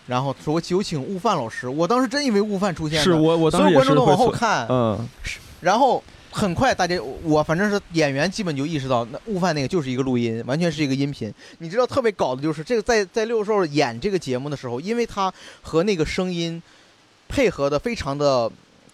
[0.05, 5.07] 然后说我有请悟饭老师，我当时真以为悟饭出现了，是我我当所有观众都往后看，嗯，
[5.61, 11.31] 然后很快大家我反正是演员基本就意识到，那悟饭那个就是一个录音，完全是一个音频。
[11.59, 16.61] 你知道特别搞的就是这个在在六兽演这个节目的时候，因为他和那个声音
[17.29, 18.51] 配合的非常的。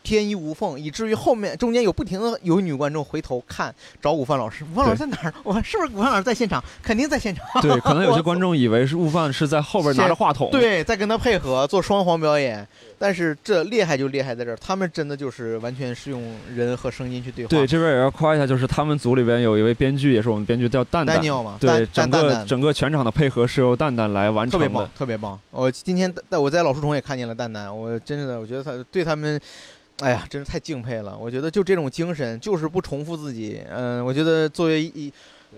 [0.09, 5.33] 天衣无缝，以至于后面中间有不停的有女观众回头看找午饭老师，午饭老师在哪儿？
[5.43, 6.63] 我是不是午饭老师在现场？
[6.81, 7.45] 肯定在现场。
[7.61, 12.67] 对，可能有些观众以为是悟饭是在后边拿着话筒，对，在跟他配合做双簧表演，
[12.97, 17.49] 但是这厉害就厉害在这儿，他们真的就是完全是用人和声音去对话。
[17.49, 21.21] 对，这边也要夸一下，就是他们组里边有一位编剧，也是我们编剧叫蛋蛋
[21.59, 25.39] 对，整个蛋蛋蛋整个全场的配合是由蛋蛋来完成的特别棒，，特别棒。
[25.51, 29.39] 我今天在我在老树丛也看见了蛋蛋，我真的我觉得他对他们，
[30.01, 31.17] 哎呀，真是太敬佩了。
[31.17, 33.61] 我觉得就这种精神，就是不重复自己。
[33.69, 35.11] 嗯，我觉得作为一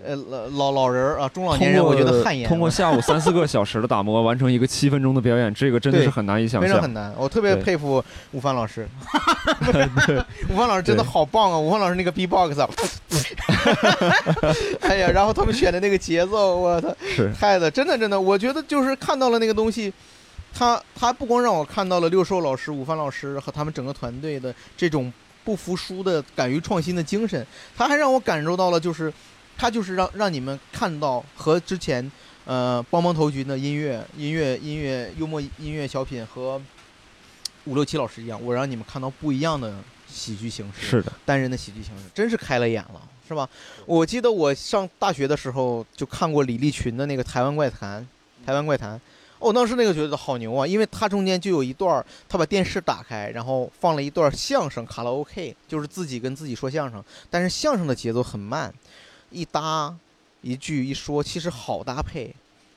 [0.04, 2.48] 呃老老老人儿啊，中老年人，我觉得汗颜。
[2.48, 6.92] 通过下午三四个 小时的打磨，完成一个七分钟的表演，这个真的是很难以想象非常很。
[6.94, 8.02] 难，我特别佩服
[8.32, 8.88] 吴凡老师。
[10.48, 11.58] 吴凡老师真的好棒啊！
[11.58, 12.68] 吴凡老师那个 B-box，啊
[14.80, 19.92] 哎呀，然后他们选的那个节奏，我操，是太的，真的真的，我觉得就是看到了那个东西，
[20.54, 25.12] 他他不光让我看到了六兽老师、午饭老师和他们整个团队的这种
[25.44, 27.44] 不服输的、敢于创新的精神，
[27.76, 29.12] 他还让我感受到了，就是
[29.56, 32.10] 他就是让让你们看到和之前
[32.44, 36.60] 呃帮帮头局的音乐、音乐、音乐、幽默音乐小品和
[37.64, 39.74] 五六七老师一样，我让你们看到不一样的
[40.06, 40.86] 喜剧形式。
[40.86, 43.48] 是的，单人的喜剧形式，真是开了眼了，是吧？
[43.86, 48.02] 我记得我上大学的时候就看过李立群的那个《台湾怪谈》，
[48.46, 48.96] 《台湾怪谈》。
[49.42, 58.72] 哦，当时那个觉得好牛啊，因为他中间就有一段儿，他把电视打开，然后放了一段相声卡拉 OK，就是自己跟自己说相声，但是相声的节奏很慢，
[59.30, 59.92] 一搭
[60.42, 62.34] 一句一说，其实好搭配，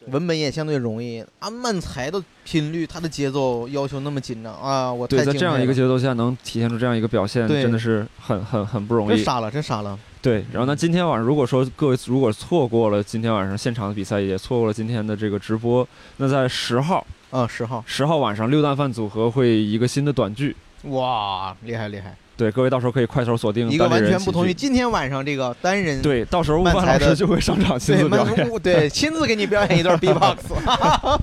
[0.08, 1.24] 文本也相对容易。
[1.40, 9.16] 啊，慢才的频率，它的节奏要求那么紧张啊，我太对，在敬这样一个节奏下能体现出这样一个表现，对真的是很很很不容易。
[9.16, 9.98] 真傻了，真傻了。
[10.26, 22.16] 对，然后呢，今天晚上如果说各位如果错过了今天晚上现场的比赛，也错过了今天的这个直播，那在十号啊，十号，十号晚上六蛋饭组合会一个新的短剧，哇，厉害厉害！
[22.38, 28.50] 对，各位到时候可以快手锁定一个完全不同于今天晚上这个单人对，到时候悟饭漫才的老师就会上场亲对自表演。
[28.50, 30.38] 漫对 亲自给你表演一段 B-box，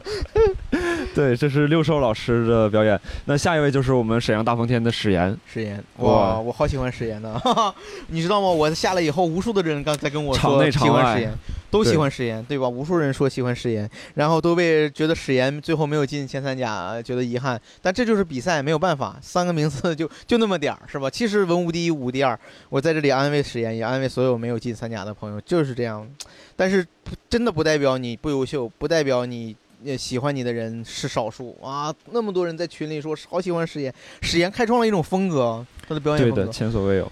[1.15, 2.99] 对，这是六兽老师的表演。
[3.27, 5.37] 那下一位就是我们沈阳大风天的史岩。
[5.47, 7.43] 史岩，哇哇，我好喜欢史岩的，
[8.09, 8.49] 你知道吗？
[8.49, 11.35] 我下来以后，无数的人刚才跟我场说喜欢史岩，
[11.73, 12.69] 都喜欢史岩，对吧？
[12.69, 21.09] 无数人说喜欢史岩，然后都被觉得史岩最后没有进前三甲觉得遗憾，但这就是比赛，没有办法，三个名次就就那么点儿，是吧？
[21.09, 26.07] 其实文无第一，武第二，我在这里安慰史岩，也安慰所有没有进三甲的朋友，就是这样。
[26.55, 26.87] 但是
[27.31, 29.57] 真的不代表你不优秀，不代表你。
[29.85, 31.93] 呃，喜欢你的人是少数啊！
[32.13, 36.53] 那么多人在群里说好喜欢史岩，史岩开创了一种风格，他的表演对的，风格。
[36.53, 37.11] 前所未有。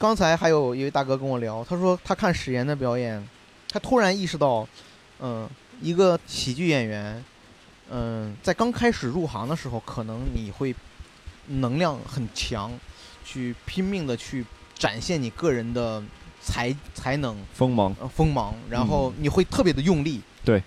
[0.00, 3.24] 刚才还有一位大哥跟我聊，他说他看史岩的表演，
[3.70, 4.66] 他突然意识到，
[5.20, 5.48] 嗯，
[5.80, 7.22] 一个喜剧演员，
[7.90, 10.74] 嗯，在刚开始入行的时候，可能你会
[11.46, 12.72] 能量很强，
[13.24, 16.02] 去拼命的去展现你个人的
[16.40, 20.20] 才才能，锋芒，呃锋芒，然后你会特别的用力。
[20.44, 20.62] 对。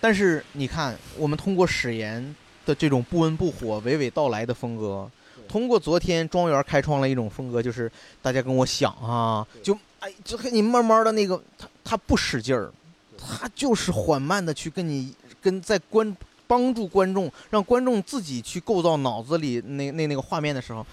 [0.00, 5.10] 但是你看，我们通过史岩的这种不温不火、娓娓道来的风格，
[5.48, 7.90] 通过昨天庄园开创了一种风格，就是
[8.22, 12.72] 大家跟我想啊，就哎，就跟你慢慢的那个，他他不使劲儿，
[13.16, 20.86] 他就是缓慢的去跟你跟在观帮助观众，让观众自己去构造脑子里那那那个画面的时候，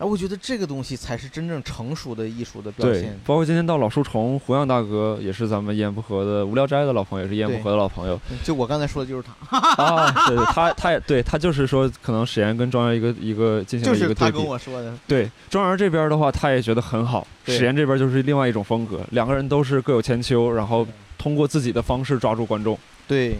[0.00, 3.20] 哎，我觉得这个东西才是真正成熟的艺术的表对现，。
[3.26, 10.26] 包括今天到老树虫，胡杨大哥也是咱们一言不合的无聊斋的老朋友，也是一言不对合的老朋友就我刚才说的就是他， 啊。
[10.26, 14.38] 对对，他他也对他就是说，可能史岩跟庄园一个一个进行就是他了一个对比。
[14.38, 14.94] 跟我说的。
[15.06, 17.26] 对，庄园这边的话，他也觉得很好。
[17.44, 20.86] 对史岩这边就是另外一种风格，两个人都是各有千秋，然后
[21.18, 22.78] 通过自己的方式抓住观众。
[23.06, 23.36] 对，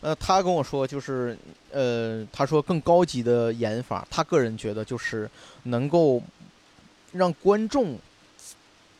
[0.00, 1.38] 呃，他跟我说就是，
[1.72, 5.30] 呃，他说更高级的演法，他个人觉得就是
[5.64, 6.22] 能够
[7.12, 7.98] 让观众
[8.36, 8.54] 自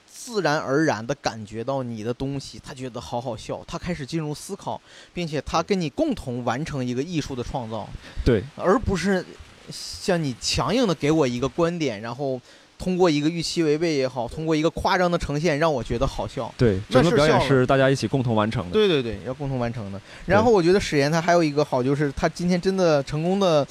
[0.08, 4.80] 自然而然的感觉到你的东西，他觉得好好笑，他开始进入思考，
[5.12, 7.88] 并且他跟你共同完成一个艺术的创造，
[8.24, 9.24] 对，而不是
[9.70, 12.40] 像你强硬的给我一个观点，然后。
[12.82, 16.52] 通过一个预期违背也好，通过一个夸张的呈现，让我觉得好笑。
[16.58, 18.72] 对，整个表演是大家一起共同完成的。
[18.72, 20.00] 对对对，要共同完成的。
[20.26, 23.64] 然后我觉得史岩他还有一个好，就是他今天真的成功的，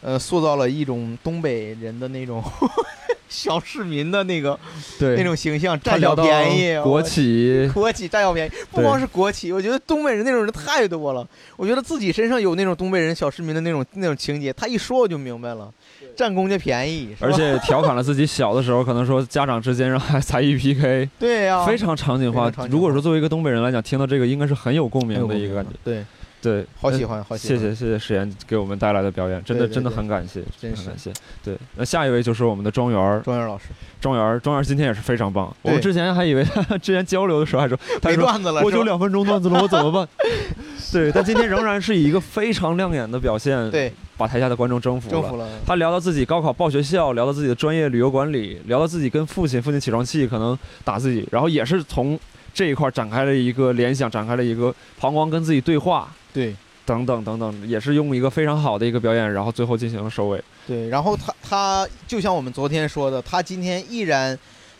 [0.00, 2.42] 呃，塑造了一种东北人的那种
[3.28, 4.58] 小市民的那个
[4.98, 11.24] 对那种形象，占小便宜，国企，国企占小便宜，不光是国企，我觉得东北人那种人太多了。
[11.56, 15.72] 我觉得自己身上有那种东北人小市民的那种那种情节，他一说我就明白了，
[16.16, 22.70] 占公家便宜，而且调侃了自己小的时候，可能说家长之间让孩才艺 PK， 对呀、非常场景化非常场景。
[22.70, 25.70] 化如果说作为一个东北人来讲，听到这个应该是很有共鸣的一个感觉。
[25.84, 26.02] 对，
[26.46, 27.58] 对，嗯好喜欢，好喜欢。
[27.58, 31.12] 谢谢谢谢石岩给我们带来的表演，真的真的很感谢，真是很感谢。
[31.42, 33.64] 对，那下一位就是我们的庄园儿，庄园老师
[34.00, 35.52] 庄园儿，庄园儿今天也是非常棒。
[35.62, 40.08] 我们之前还以为他之前交流的时候还说， 他说没段子了，我就两分钟段子了，我怎么办？
[40.92, 45.20] 对，但今天仍然是以一个非常亮眼的表现，对把台下的观众征服了。
[45.20, 45.48] 征服了。
[45.66, 52.18] 他聊到自己高考报学校，聊到自己的专业旅游管理，聊到自己跟父亲，父亲起床气可能打自己，然后也是从
[52.56, 60.42] 这一块儿展开了一个联想，展开了一个膀胱跟自己对话，对等等等等，也是用一个非常好的一个表演，然后最后进行了收尾。
[60.66, 64.36] 对，然后他他就像我们昨天说的，他今天依然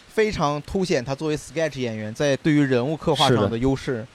[0.08, 4.06] 非常凸显他作为 sketch 演员在对于人物刻画上的优势。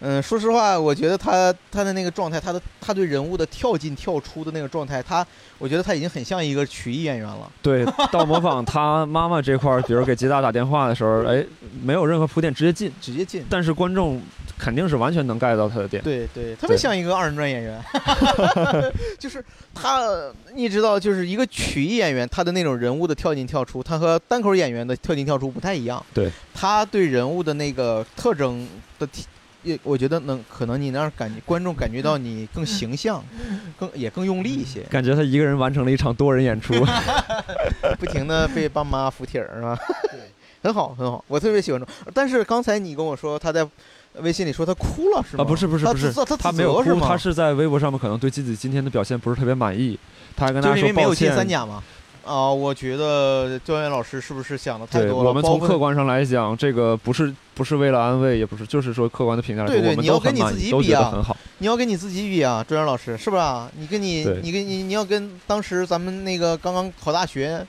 [0.00, 5.26] 嗯，说实话，我觉得他他的那个状态，他的他对人物的跳进跳出的那个状态，他
[5.58, 7.50] 我觉得他已经很像一个曲艺演员了。
[7.62, 11.44] 对，到模仿他妈妈这块儿，比如给吉大打电话的时候，哎，
[11.82, 13.44] 没有任何铺垫，直接进，直接进。
[13.48, 14.20] 但是观众
[14.58, 16.02] 肯定是完全能 get 到他的点。
[16.02, 17.82] 对对，特别像一个二人转演员，
[19.18, 19.42] 就是
[19.74, 20.02] 他，
[20.54, 26.04] 你知道，就是一个曲艺演员，他的那种人物的跳进跳出，他和单口演员的跳进跳出不太一样。
[26.12, 29.24] 对，他对人物的那个特征的体，
[29.66, 33.22] 也我觉得能可能你能让感觉观众感觉到你更形象，
[33.78, 36.72] 更也更用力一些，感觉他一个人完成了一场多人演出。
[37.98, 39.76] 不停的被爸妈扶帖儿是吧？
[40.12, 40.20] 对，
[40.62, 41.94] 很好很好，我特别喜欢这种。
[42.14, 43.66] 但是刚才你跟我说他在
[44.20, 45.42] 微信里说他哭了是吗？
[45.42, 49.98] 啊，不是不是他不是自，他他没有哭，他是在微博上面可能对自己今天的表现不是特别满意，
[50.36, 51.44] 他还跟大就是因为没有进家说抱歉。
[51.44, 51.82] 三甲嘛。
[52.26, 55.28] 啊、我觉得教练老师是不是想的太多了？
[55.28, 61.36] 我们从客观上来讲，这个不是不是为了安慰，也不是，就是说客观的评价，对对你要跟你自己比啊很好。
[61.58, 63.70] 你要跟你自己比啊，周元老师是不是啊？
[63.76, 67.64] 你跟你你跟你你要跟当时咱们那个刚刚考大学，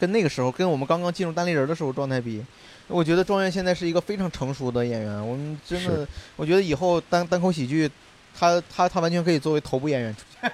[0.00, 2.44] 跟那个时候跟我们刚刚进入单立人的时候状态比，
[2.88, 5.26] 我觉得庄园现在是一个非常成熟的演员。
[5.26, 7.90] 我们真的，我觉得以后单单口喜剧，
[8.36, 10.50] 他他他完全可以作为头部演员出现，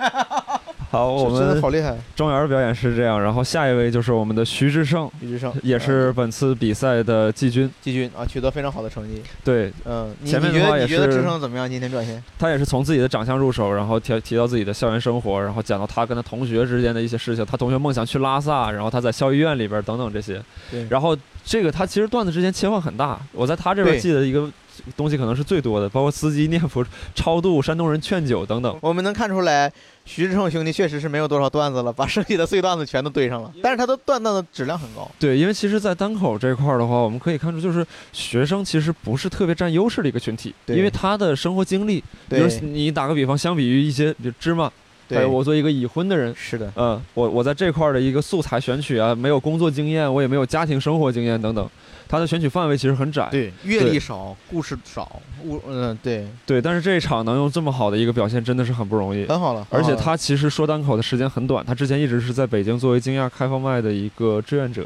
[0.91, 1.97] 好，我们好厉害。
[2.17, 7.71] 庄园的表演是这样，然后下一位就是我们的徐志胜，徐志胜也是本次比赛的季军。
[7.81, 9.23] 季军啊，取得非常好的成绩。
[9.45, 11.71] 对嗯，你前面的话也是你觉得志胜怎么样？
[11.71, 12.21] 今天表现？
[12.37, 20.43] 他也是从自己的长相入手，然后提提到自己的校园生活，然后讲到他跟他同学之间的一些事情，他同学梦想去拉萨，然后他在校医院里边等等这些。
[20.73, 24.51] 对然后这个他其实段子之间切换很大，我在他这边记得一个
[24.97, 28.77] 东西可能是最多的，包括司机念佛、超度、山东人劝酒等等。
[28.81, 29.71] 我们能看出来，
[30.05, 33.53] 徐志胜兄弟确实是没有多少段子了，把剩下的碎段子全都堆上了。
[33.63, 35.09] 但是他的段子的质量很高。
[35.19, 44.65] 对，因为其实，在单口这块儿的话，我们可以看出，就是学生其实不是特别占优势的一个群体，对因为他的生活经历，比如你打个比方，相比于一些比如芝麻，
[45.09, 51.69] 还对，有我作为一个已婚的人，是的，嗯，我我在这块儿的一个素材选取啊，没有工作经验，我也没有家庭生活经验等等，
[52.11, 53.29] 它的选取范围其实很窄。
[53.31, 59.25] 对，阅历少，故事少，物嗯，对，对，但是这一场能用这么好的一个表现，真的是很不容易。
[59.27, 59.65] 很好了。
[59.71, 64.85] 而且他其实说单口的时间很短，他之前一直是在北京作为惊讶开放麦的一个志愿者，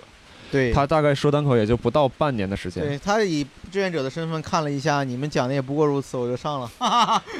[0.52, 2.84] 对他大概说单口也就不到半年的时间。
[2.87, 6.70] 对他以志愿者的身份看了一下，你们讲的也不过如此，我就上了。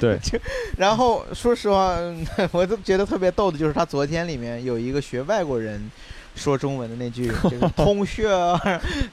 [0.01, 0.19] 对
[0.79, 5.91] 然后说实话，嗯 我都觉得特别逗的就是他昨天里面有一个学外国人。
[6.35, 8.29] 说中文的那句，这个通学，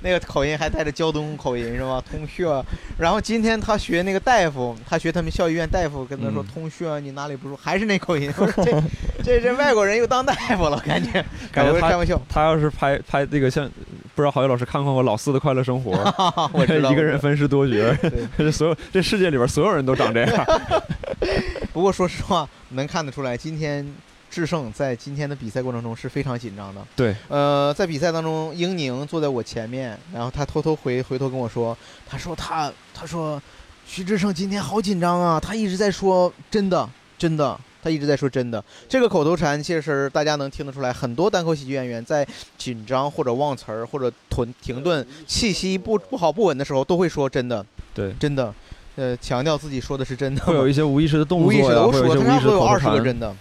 [0.01, 2.03] 那个口音还带着胶东口音是吧？
[2.09, 2.63] 通学。
[2.97, 7.61] 然后今天他学那个大夫，他学他们校医院大夫跟他说嗯通学，你哪里不舒服？
[7.63, 8.31] 还是那口音。
[8.37, 8.83] 我说这
[9.23, 13.69] 这这外国人又当大夫了，感觉感觉他开玩笑，他要是拍拍那个像，
[14.15, 15.93] 不知道郝宇老师看过《老四的快乐生活》
[16.53, 17.73] 我知道 一个人分饰多角，
[18.37, 20.45] 这 所有这世界里边所有人都长这样。
[21.71, 23.87] 不过说实话，能看得出来，今天
[24.31, 26.81] 智胜在今天的比赛过程中是非常紧张的。
[26.95, 31.77] 对，呃，在比赛当中，英宁坐在我前面，然后他偷偷回回头跟我说，
[32.07, 33.39] 他说他他说
[33.85, 37.59] 徐志胜今天好紧张啊，他一直在说真的真的。
[37.83, 42.23] 他一直在说真的，这个口头禅其实大家能听得出来，很多单口喜剧演员在
[42.55, 48.53] 紧张或者忘词儿或者停停顿、气息不不好不稳的时候，都会说真的，对，真的，
[48.97, 50.43] 呃，强调自己说的是真的。
[50.43, 53.03] 会有一些无意识的动作无意识的，我数会有一些无意识的口头他差不多有二十个。
[53.03, 53.35] 真的，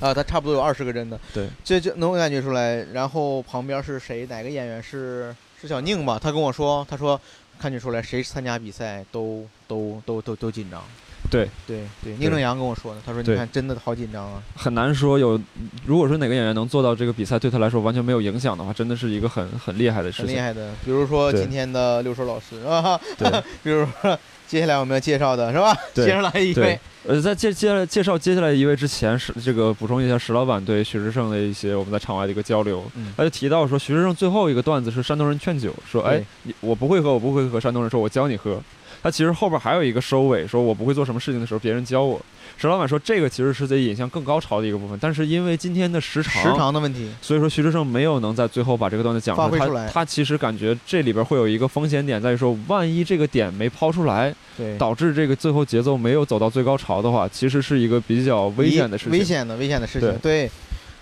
[0.00, 2.84] 啊，他差不多有二十个真的，对，这就能感觉出来。
[2.92, 4.26] 然后旁边是谁？
[4.26, 6.18] 哪个演员是是小宁吧？
[6.22, 7.20] 他跟我说，他说
[7.58, 10.82] 看得出来，谁参加比赛都都都都都紧张。
[11.28, 14.40] 对对对，宁正阳跟我说的，他说你看真的好紧张啊。
[14.54, 15.40] 很难说有，
[15.84, 20.26] 如果说哪个演员能做到这个比赛对他来说完全没有影响的话，真的是一个很很厉害的事情。
[20.26, 23.28] 很厉害的，比如说今天的六叔老师啊， 对
[23.64, 24.16] 比如说
[24.46, 25.76] 接下来我们要介绍的是吧？
[25.92, 32.84] 对接下来一位，呃，在介介介绍接下来一位之前，是这个补充一下石老板对徐志胜的一些我们在场外的一个交流。
[32.94, 36.22] 嗯他就提到说，徐志胜最后一个段子是山东人劝酒，说：“哎
[36.60, 38.60] 我不会喝，我不会喝。”山东人说：“我教你喝。”
[39.02, 42.20] 他其实后边还有一个收尾，说我不会做什么事情的时候，别人教我。
[42.58, 59.12] 石老板说，这个其实是在引向更高潮的一个部分，但是因为今天的时长，时长的问题，所以说徐志胜没有能在最后把这个段子讲出来他他其实感觉这里边会有一个风险点，在于说，万一这个点没抛出来，对，导致这个最后节奏没有走到最高潮的话，其实是一个比较危险的事情。
[59.12, 60.50] 危险的危险的事情，对，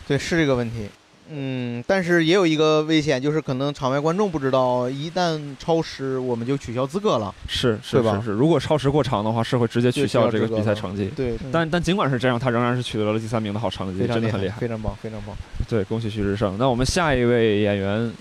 [0.08, 0.88] 对，是这个问题。
[1.30, 7.34] 嗯，但是也有一个危险，就是可能场外观众不知道，一旦超时，我们就取消资格了。
[7.48, 11.10] 是是吧是是，如果超时过长的话，是会直接取消这个比赛成绩。
[11.16, 14.58] 对，但但尽管是这样，他仍然是取得了第三名的好成绩，真的很厉害。
[14.60, 15.34] 非常棒，非常棒。
[15.68, 16.56] 对，恭喜徐志胜。
[16.58, 18.12] 那我们下一位演员，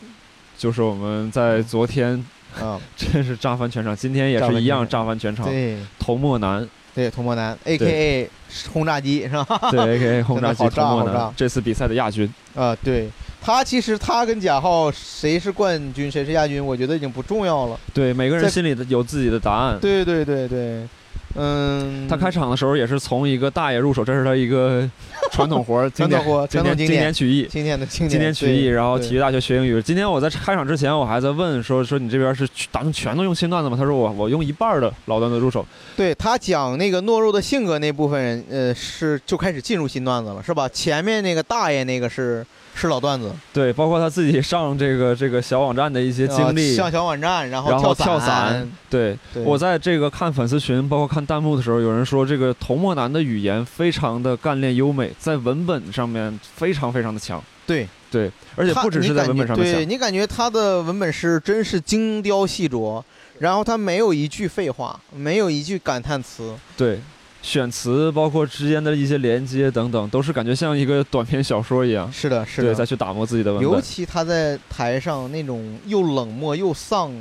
[0.57, 2.23] 就是我们在昨天
[2.59, 5.45] 啊， 真是炸翻全场，今天也是一样炸翻全场。
[5.45, 8.29] 对童漠男，对，童漠男，A K A
[8.71, 9.59] 轰炸机是吧？
[9.71, 12.31] 对，A K A 轰炸机好炸童漠男，这次比赛的亚军。
[12.55, 13.09] 啊，对
[13.41, 17.79] 他其实他跟贾浩谁是冠军谁是亚军，我觉得已经不重要了。
[17.93, 19.77] 对，每个人心里的有自己的答案。
[19.81, 20.87] 对对对对，
[21.35, 24.87] 嗯，他开场的时候也是从一个大爷入手，这是他一个
[25.33, 27.47] 传统活 传统活经典经传统经典典曲艺。
[27.49, 29.81] 今天的经典经典曲艺，然后体育大学学英语。
[29.81, 33.75] 今天我在开场之前，我还在问说说你这边是打算全都用新段子吗？
[33.75, 35.65] 他说我我用一半的老段子入手。
[35.97, 40.69] 对他讲那个懦弱的性格那部分，呃，是就开始进入新段子了，是吧？
[40.69, 42.45] 前面那个大爷那个是
[42.75, 48.69] 是老段子，对，包括他自己上这个这个小网站的一些经历呃，上小网站，然后然后跳跳伞。
[48.89, 49.43] 对对。
[49.43, 57.41] 我在这个看粉丝群，包括看弹幕的时候，有人说这个童漠男的语言非常的干练优美，在文本上面非常非常的强。
[57.65, 57.87] 对。
[58.11, 63.01] 对，而且不只是在文本上面对你感觉他的文本是真是精雕细琢，
[63.39, 66.99] 然后他没有一句废话，没有一句感叹词，对，
[67.43, 72.11] 选词包括之间的一些连接等等，都是感觉像一个短篇小说一样。
[72.11, 72.75] 是的，是对，的。
[72.75, 73.79] 再去打磨自己的文尤。
[73.81, 77.11] 其他在台上那种又冷漠又丧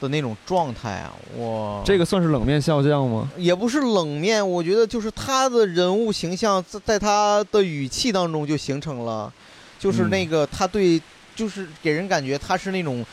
[0.00, 3.30] 的那种状态啊，哇，这个算是冷面笑匠吗？
[3.38, 9.32] 也不是冷面，我觉得就是他的人物形象在在他的语气当中就形成了，
[9.78, 11.00] 就是嗯那个他对，
[11.36, 13.06] 就是给人感觉他是那种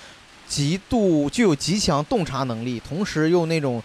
[0.48, 3.82] 极度具有极强洞察能力，同时又那种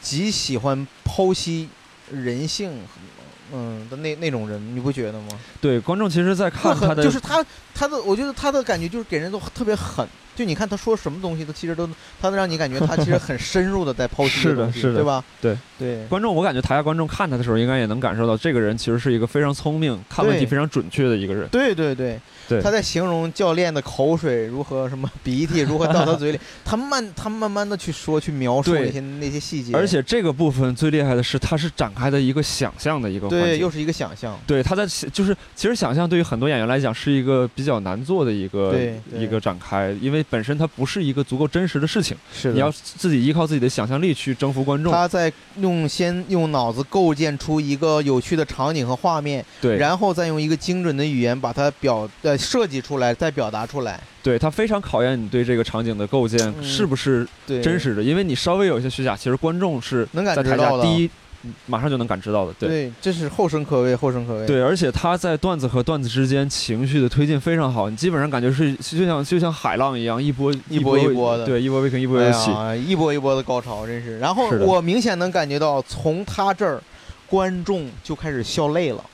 [0.00, 1.68] 极喜欢剖析
[2.12, 2.70] 人性，
[3.52, 5.28] 嗯的那那种人，你不觉得吗？
[5.60, 7.44] 对，观众其实在看他的，就是他
[7.74, 10.06] 他的，我觉得他的感觉就是给人都特别狠。
[10.36, 11.88] 就你看他说什么东西，他其实都，
[12.20, 14.94] 他能让你感觉他其实很深入的在剖析是的是的。
[14.94, 15.24] 对吧？
[15.40, 15.56] 对。
[15.78, 21.46] 对，观众，我感觉台下观众看他的时候，应该也能感受到，这个人其实是一个非常聪明、看问题非常准确的一个人。
[21.48, 22.18] 对对对，
[22.48, 22.62] 对。
[22.62, 33.46] 他在形容教练的口水如何什么鼻涕如何到他嘴里， 他慢他慢慢的去说去描述那些那些细节，而且这个部分最厉害的是，他是展开的一个想象的一个环节。
[33.46, 38.74] 对又是一个想象，对，他在就是其实想象对于很多演员来讲是一个比较难做的一个
[39.12, 44.92] 一个展开，因为本身它不是一个足够真实的事情，是你要自己依靠自己的想象力去征服观众。
[44.92, 54.00] 他在用先用脑子构建出一个有趣的场景和画面，对，然后再用一个精准的语言把它表呃设计出来，再表达出来。
[54.22, 61.10] 对他非常考验你对这个场景的构建嗯是不是，真实的，因为你稍微有一些虚假，其实观众是能感在台知到的下第一
[61.66, 62.52] 马上就能感知到的。
[62.54, 64.46] 对对，这是后生可畏，后生可畏。
[64.46, 72.50] 对，而且他在段子和段子之间情绪的推进非常好，你基本上感觉是就像就像海浪一样，一波一波一波的对，一波未平一波又起。
[72.52, 74.18] 哎，一波一波的高潮，真是。
[74.18, 76.82] 然后我明显能感觉到，从他这儿，
[77.28, 79.04] 观众就开始笑累了。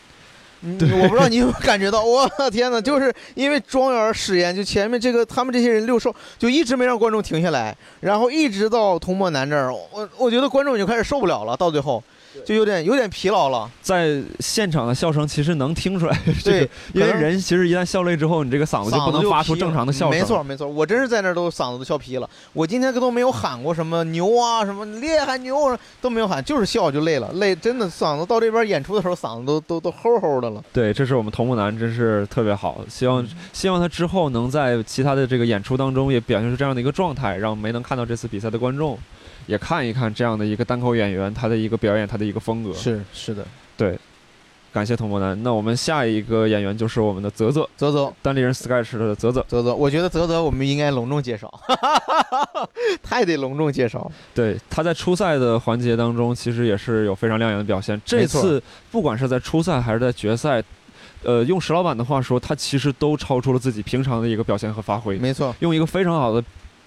[0.65, 2.81] 嗯我不知道你有没有感觉到，我的天哪！
[2.81, 12.01] 就是因为庄园试验，就前面这个他们这些人六兽就一直没让观众停下来，然后一直到童漠南这儿，我我觉得观众已经开始受不了了，到最后
[12.45, 13.71] 就有点有点疲劳了。
[13.81, 20.19] 在现场的笑声其实能听出来， 这对个，因为可能人其实一旦笑累之后，你这个嗓子就不能发出正常的笑声。
[20.19, 22.29] 没错，没错，我真是在那儿都嗓子都笑劈了。
[22.53, 30.63] 我今天都没有喊过什么牛啊，什么厉害牛啊都没有喊，就是笑就累了，累真的嗓子到这边演出的时候嗓子都都都齁齁的了。
[30.73, 32.81] 对，这是我们童木男，真是特别好。
[32.89, 38.99] 希望希望他之后能在其他的这个演出当中也表现出这样的一个状态，让没能看到这次比赛的观众
[39.47, 42.73] 也看一看这样的一个单口演员他的一个表演，他的一个风格。
[42.73, 43.45] 是是的，
[43.77, 43.99] 对
[44.73, 45.41] 感谢童博南。
[45.43, 49.45] 那我们下一个演员就是我们的泽泽，泽泽单立人 Sketch 的泽泽。
[49.47, 51.53] 泽泽，我觉得泽泽我们应该隆重介绍，
[53.03, 54.11] 太得隆重介绍。
[54.35, 58.01] 对，他在初赛的环节当中，其实也是有非常亮眼的表现。
[58.05, 60.63] 这次不管是在初赛还是在决赛，
[61.23, 66.43] 呃，用石老板的话说，他其实都超出了自己平常的一个表现和发挥，没错，用一个非常好的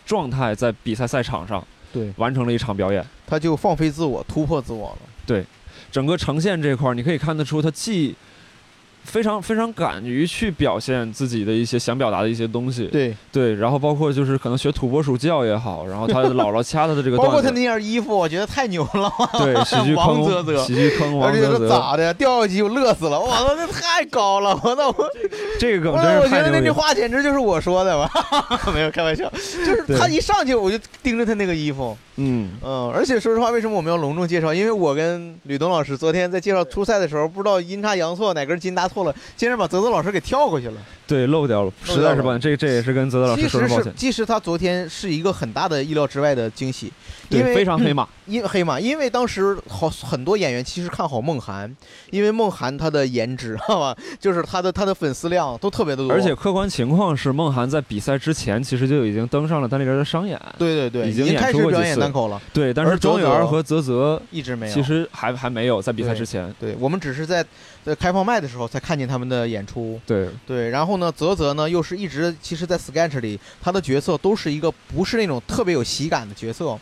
[0.07, 1.63] 状态在比赛赛场上
[1.95, 3.03] 对，完成了一场表演。
[3.25, 4.97] 他就放飞自我，突破自我了。
[5.25, 5.45] 对
[5.89, 8.13] 整个呈现这块儿，你可以看得出他既
[9.05, 19.11] 非常非常敢于去表现自己的一些想表达的一些东西，对，对，然后包括就是可能学土拨鼠叫也好，然后他姥姥掐他的这个包括，他那件衣服，我觉得太牛了。
[19.39, 22.13] 对， 喜剧王坑，泽泽喜剧坑王泽泽，咋的？
[22.13, 23.19] 掉下去我乐死了！
[23.19, 24.51] 我操，那太高了！
[24.63, 25.09] 我操，我
[25.59, 26.75] 这个梗我真是我觉得那句。
[26.75, 28.11] 话简直就是我说的吧？
[28.73, 34.53] 没有开玩笑，就是他一上去我就盯着他那个衣服，嗯，嗯，而且说实话，为什么我们要隆重介绍？
[34.53, 40.73] 因为我跟吕东老师昨天在介绍初赛的时候，不知道阴差阳错哪根筋搭错了，竟然把泽泽老师给跳过去了。
[41.05, 43.83] 对，漏掉了，实在是抱歉，这这也是跟泽泽老师说声抱歉。
[43.83, 46.91] 实是其实他昨天是一个很大的意料之外的惊喜，
[47.29, 48.07] 因对，为非常黑马。
[48.25, 51.73] 因黑马，因为当时好很多演员其实看好梦涵，
[52.09, 60.39] 因为梦涵她的颜值， 好吧，就是她的她的粉丝量都特别的多，而且客观情况是，梦涵在比赛之前其实就已经登上了单立人的商演。
[60.57, 64.73] 对对对，已已经演开始表演单口了，对，但是庄园和泽泽一直没有。
[64.73, 66.51] 其实还还没有在比赛之前。
[66.59, 67.45] 对我们只是在
[67.83, 76.75] 在开放麦的时候才看见他们的演出，对，对，然后呢，泽泽呢又是一直其实，在 Sketch 里，他的角色都是一个不是那种特别有喜感的角色，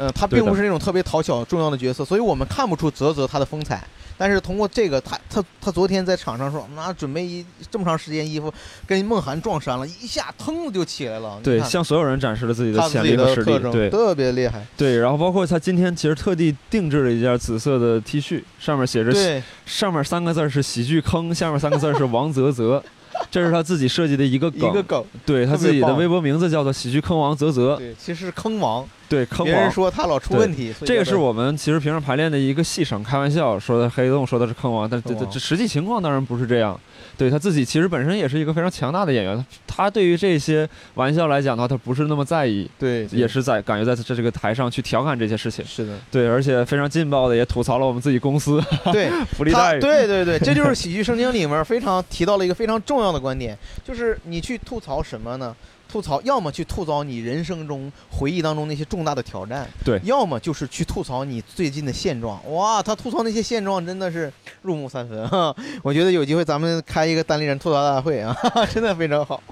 [0.00, 3.86] 呃，他并不是那种特别讨巧重要的角色，所以我们看不出泽泽他的风采。
[4.16, 8.52] 但是通过这个，他他他昨天在场上说，那准备一这么长时间衣服
[8.86, 11.38] 跟梦涵撞衫了，一下腾就起来了。
[11.42, 13.58] 对，向所有人展示了自己的潜力和实力。
[13.72, 14.66] 对特别厉害。
[14.76, 22.82] 对，然后包括他今天其实特地定制了一件紫色的 T 恤，上面写着对，上面三个字是喜剧坑，下面三个字是王泽泽，
[23.30, 24.68] 这是他自己设计的一个梗。
[24.68, 29.70] 一个梗，对他自己的微博名字叫做喜剧坑王泽泽，对，其实是坑王， 对坑别人王。
[29.70, 36.80] 说他老出问题，所以这个是我们其实平时排练的一个戏声，开玩笑说的黑洞说的是坑王，但这坑王这这实际情况当然不是这样。
[37.18, 45.62] 对他自己其实本身也是一个非常强大的演员，他对于这些玩笑来讲的话，他不是那么在意，对，也是在敢于在这这个台上去调侃这些事情。
[45.66, 49.10] 是的，对，而且非常劲爆的也吐槽了我们自己公司对。
[49.36, 49.80] 福利待遇。
[49.80, 55.54] 对对对，这就是喜剧圣经里面非常提到了一个非常重要的观点，就是你去吐槽什么呢？
[55.90, 62.40] 吐槽，要么去吐槽你人生中回忆当中那些重大的挑战，对要么就是去吐槽你最近的现状。
[62.52, 64.32] 哇，他吐槽那些现状真的是
[64.62, 65.54] 入木三分哈！
[65.82, 68.36] 我觉得有机会咱们开一个单立人吐槽大会啊，
[68.72, 69.42] 真的非常好。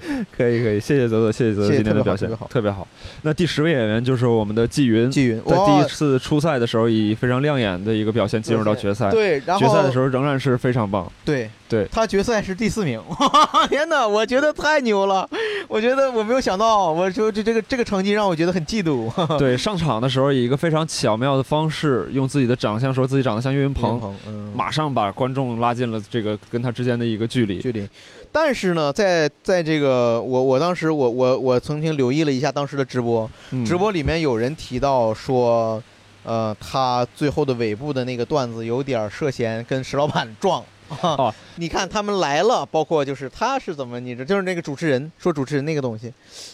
[0.36, 2.86] 可以可以，谢谢泽泽，谢谢泽泽今天的表现特别好特别好。
[3.22, 9.10] 那第十位演员就是我们的季云，季云，在第一，次初赛的时候以非常亮眼的一个表现进入到决赛。
[9.10, 11.10] 对，然后决赛的时候仍然是非常棒。
[11.24, 15.28] 对对他决赛是第四名，哇 天哪，我觉得太牛了！
[15.68, 19.10] 我觉得我没有想到，我说这这个这个成绩让我觉得很嫉妒。
[19.38, 27.58] 对，上场的时候以一个非常巧妙的方式，用自己的长相说自己长得像岳云鹏，嗯，马上把观众拉近了这个跟他之间的一个距离。
[27.58, 27.86] 距离。
[28.30, 33.64] 但是呢，在在这个我我当时我我我曾经留意了一下当时的直播，嗯。
[33.64, 35.82] 直播里面有人提到说，
[36.24, 40.62] 呃，他最后的尾部的那个段子有点涉嫌跟石老板撞。
[41.00, 41.34] 哦。
[41.56, 46.12] 你看他们来了，包括就是他是怎么，你这就是那个主持人说主持人那个东西，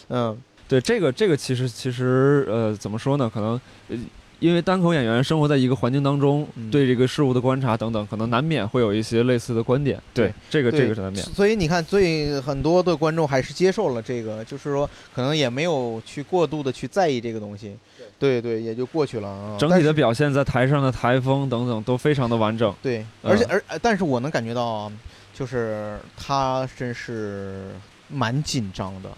[0.09, 0.35] 嗯，
[0.67, 3.29] 对这个这个其实其实呃怎么说呢？
[3.31, 3.59] 可能
[3.89, 3.97] 呃
[4.45, 9.99] 因为单口演员生活在一个环境当中，嗯对这个事物的观察等等，可能难免会有一些类似的观点。
[10.13, 11.25] 对对，这个这个是难免。
[11.25, 17.75] 所以你看，所以很多的观众还是接受了这个，就是说可能也没有去过度的去在意这个东西，
[18.19, 19.57] 对对，也就过去了啊。
[19.59, 22.73] 整体的表现在台上的台风等等都非常的完整。
[22.83, 24.91] 对，嗯而且而呃但是我能感觉到啊，
[25.33, 27.71] 就是他真是
[28.07, 29.09] 蛮紧张的，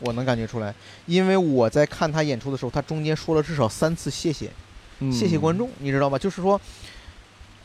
[0.00, 0.74] 我能感觉出来，
[1.06, 4.50] 因为我在看他演出的时候，他中间说了至少三次谢谢，
[5.00, 6.18] 嗯谢谢观众，你知道吧？
[6.18, 6.60] 就是说，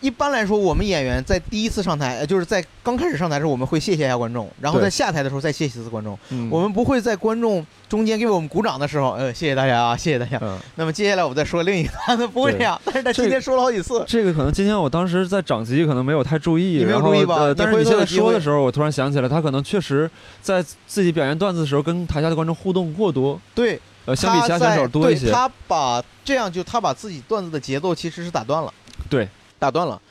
[0.01, 6.17] 一般来说，我们演员在第一次上台，呃就是在刚开始上台的时候，我们会谢谢一下观众，然后在下台的时候再谢谢一次观众。
[6.29, 10.37] 嗯我们不会在观众中间给我们鼓掌的时候，呃，谢谢大家啊，谢谢大家。
[10.41, 14.03] 嗯， 那么接下来我再说另一个， 他不会这样，但是他今天说了好几次。
[14.07, 20.09] 这个可能今天我当时在掌机可能没有太注意，你没有注意吧呃但是你现在说的时候，我突然想起来，他可能确实
[20.41, 25.29] 在自己表演段子的时候跟台下的观众互动过多，对，呃，相比其他选手多一些。
[25.29, 28.73] 他把这样就他把自己段子的节奏其实是打断了，
[29.09, 29.27] 对，
[29.59, 30.01] 打断了，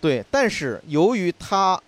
[0.00, 0.24] 对。
[0.30, 1.80] 但是由于他，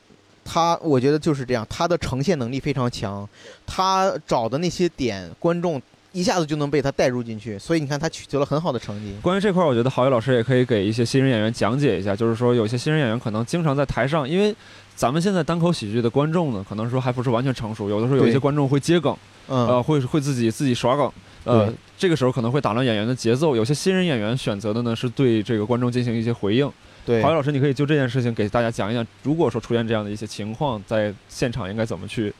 [0.44, 3.28] 他我觉得就是这样，他的呈现能力非常强，
[3.64, 5.80] 他找的那些点，观众
[6.12, 9.14] 一下子就能被他带入进去，所以你看他取得了很好的成绩。
[9.22, 14.54] 关于这块儿，我觉得郝宇老师也可以给一些新人演员讲解一下，就是说有些新人演员可能经常在台上，因为
[14.94, 19.16] 咱们现在单口喜剧的观众呢，可能说还不是完全成熟，有的时候有一些观众会接梗，
[19.48, 21.10] 嗯，呃，会会自己自己耍梗，
[21.44, 23.56] 呃，这个时候可能会打乱演员的节奏。
[23.56, 26.70] 有些新人演员选择的呢是对这个观众进行一些回应。
[27.04, 32.32] 对郝宇，老师，你可以就这件事情给大家讲一讲，如果说出现这样的一些情况，在现场应该怎么去？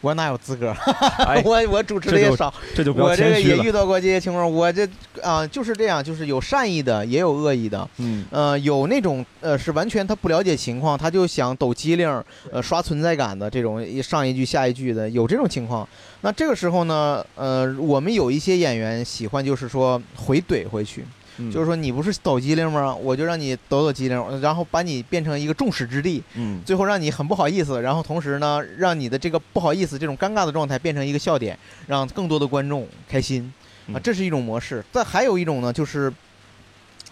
[0.00, 0.74] 我哪有资格？
[1.28, 3.40] 哎，我我主持的也少，这就不要我这个。
[3.40, 4.84] 也遇到过这些情况，我这
[5.22, 7.88] 啊、就是这样，就是有善意的，也有恶意的。
[7.98, 15.88] 嗯，呃，有那种呃是完全他不了解情况，他就想抖机灵儿，呃刷存在感的这种一上一句下一句的，有这种情况。
[16.22, 21.04] 那这个时候呢，呃，我们有一些演员喜欢就是说回怼回去，
[21.48, 22.94] 嗯就是说你不是抖机灵吗？
[22.94, 33.52] 我就让你抖抖机灵，然后把你变成一个众矢之的，嗯，最后让你很不好意思，然后同时呢，让你的这个不好意思这种尴尬的状态变成一个笑点，让更多的观众开心
[33.88, 34.84] 啊，嗯这是一种模式。
[34.92, 36.12] 但还有一种呢，就是。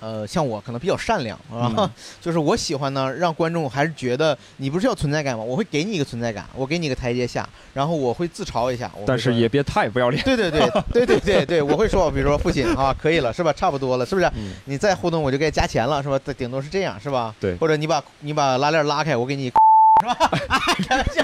[0.00, 1.90] 呃，像我可能比较善良啊，嗯
[2.20, 5.44] 就是我喜欢呢，让观众还是觉得你不是要存在感吗？
[5.44, 8.90] 我会给你一个存在感，我给你一个台阶下，然后我会自嘲一下。
[9.06, 10.22] 但是也别太不要脸。
[10.24, 13.52] 对对 对对对对对，我会说，比如说父亲啊，可以了是吧？
[13.52, 14.26] 差不多了是不是？
[14.36, 16.18] 嗯你再互动我就该加钱了是吧？
[16.36, 17.34] 顶多是这样是吧？
[17.40, 19.52] 对或者你把你把拉链拉开，我给你。
[20.02, 20.16] 是吧？
[20.88, 21.22] 开玩笑，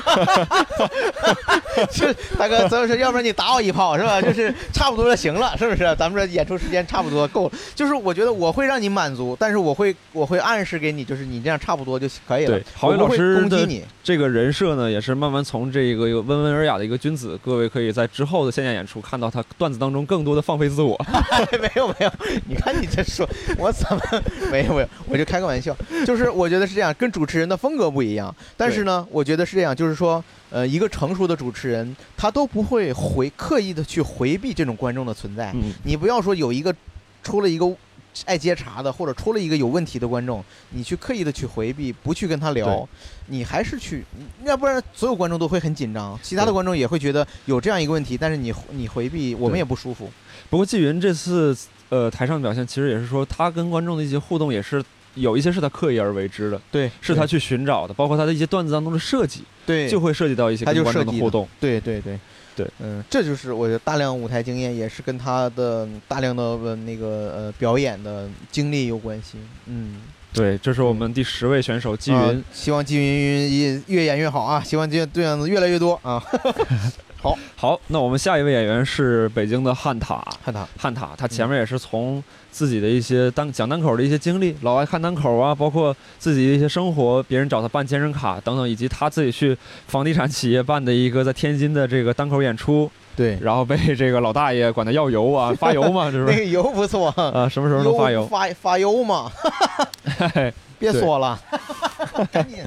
[1.90, 4.20] 是大哥，咱是要不然你打我一炮是吧？
[4.22, 5.94] 就是差不多就行了，是不是？
[5.96, 7.52] 咱们这演出时间差不多够了。
[7.74, 12.64] 就是我觉得我会让你满足，但是我会我会暗示给你，就是你这样差不多就可以了对。
[12.74, 20.96] 郝宇我不会老师的攻击你，这个人设呢，也是慢慢从这个一个温文尔雅的一个君子，各位可以在之后的线下演出看到他段子当中更多的放飞自我。
[21.60, 22.12] 没有没有，
[22.48, 24.00] 你看你这说，我怎么
[24.50, 35.52] 没有没有，我就开个玩笑，就是我觉得是这样，跟主持人的风格不一样，但是呢，我觉得是这样，就是说，呃，一个成熟的主持人，他都不会回刻意的去回避这种观众的存在。
[35.54, 36.74] 嗯，你不要说有一个
[37.22, 37.66] 出了一个
[38.24, 42.88] 爱接茬的，或者出了一个有问题的观众，你去刻意的去回避，不去跟他聊，
[43.26, 44.04] 你还是去，
[44.44, 50.10] 要不然所有观众都会很紧张，其他的观众也会觉得有这样一个问题，但是你你回避，我们也不舒服。
[50.48, 51.54] 不过季云这次
[51.90, 54.82] 呃台上表现，其实也是说他跟观众的一些互动，也是
[55.16, 61.48] 有一些是他刻意而为之的，对，是他去寻找的，包括他的一些段子当中的设计，对就会涉及到一些观众的互动。
[61.58, 62.18] 对对对
[62.54, 69.38] 对，嗯，这就是我觉得大量舞台经验，也是跟他的大量的呃那个呃表演的经历有关系。
[69.66, 70.00] 嗯，
[70.32, 72.16] 对，这是我们第十位选手季云。
[72.16, 74.62] 啊希望季云云越演越好啊！
[74.64, 76.22] 希望这这样子越来越多啊！
[77.26, 80.24] 好，好那我们下一位演员是北京的汉塔。
[80.44, 82.22] 汉塔，汉塔，他前面也是从
[82.52, 89.56] 自己的一些单讲单口的一些经历，老爱看单口啊，包括自己的一些生活，别人找他办健身卡等等，以及他自己去
[89.88, 96.36] 房地产企业办的一个在天津的这个单口演出，对，然后被这个老大爷管他要油啊， 发油嘛，这是不是？
[96.36, 98.26] 那个油不错，啊，什么时候能发油？
[98.26, 99.30] 发发油嘛，
[100.34, 101.40] 嘿 别说了，
[102.30, 102.62] 赶紧。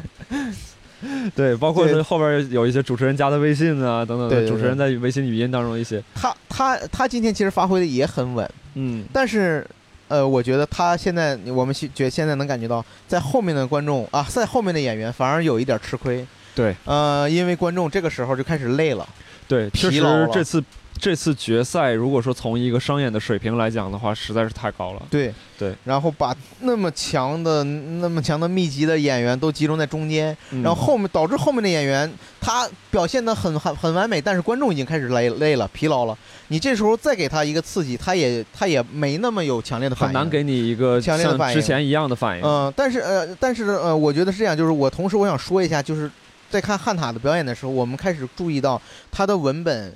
[1.35, 9.65] 对，包括后边有一些主持人加的微信啊，等等的，对对主持人在微信语音当中一些，他他他今天其实发挥的也很稳，嗯，但是，
[10.07, 16.25] 呃，我觉得他现在我们觉觉现在能感觉到，在后面的观众啊，在后面的演员反而有一点吃亏。
[16.55, 19.07] 对，呃，因为观众这个时候就开始累了。
[19.47, 20.61] 对，疲劳了这次
[20.99, 25.01] 这次决赛，如果说从一个商演的水平来讲的话，实在是太高了。
[25.09, 36.17] 对对，然后把那么强的、那么强的密集的演员都集中在中间，嗯然后后面导致后面的演员他表现的很很很完美，但是观众已经开始累累了、疲劳了。
[36.49, 40.13] 你这时候再给他一个刺激，他也他也没那么有强烈的反应。
[40.13, 42.43] 很难给你一个像强烈的反应之前一样的反应。
[42.43, 46.09] 嗯、但是呃，但是呃，我觉得是这样，就是我同时我想说一下，就是
[46.49, 48.81] 在看汉塔的表演的时候，我们开始注意到
[49.11, 49.93] 他的文本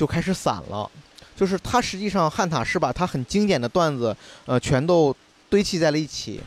[0.00, 0.90] 就开始散了，
[1.36, 5.14] 就是他实际上汉塔是把他很经典的段子，呃，全都
[5.50, 6.40] 堆砌在了一起，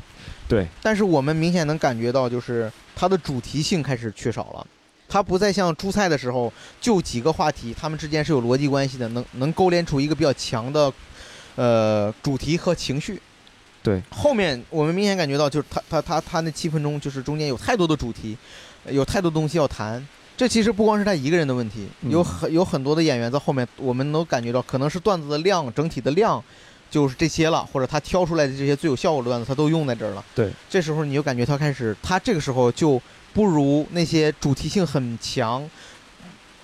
[0.48, 4.66] 对，但是我们明显能感觉到，就是它的主题性开始缺少了。
[5.08, 6.52] 它不再像珠菜的时候，
[6.82, 10.92] 就几个话题，他们之间是有逻辑关系的，能能勾连出一个比较强的，
[11.56, 13.22] 呃，主题和情绪。
[13.84, 18.36] 对，后面我们明显感觉到，就是他他他他那七分钟，就是中间有太多的主题，
[18.90, 20.04] 有太多东西要谈。
[20.36, 26.44] 这其实不光是他一个人的问题，嗯有很有很多的演员在后面，我们能感觉到，可能是段子的量，整体的量
[26.90, 30.26] 就是这些了，或者他挑出来的这些最有效果的段子，他都用在这儿了。
[30.34, 33.02] 对，这时候你就感觉他开始，他这个时候就
[33.34, 35.70] 不如那些主题性很强、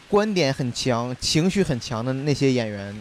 [0.09, 2.95] 观点很强、情绪很强的那些演员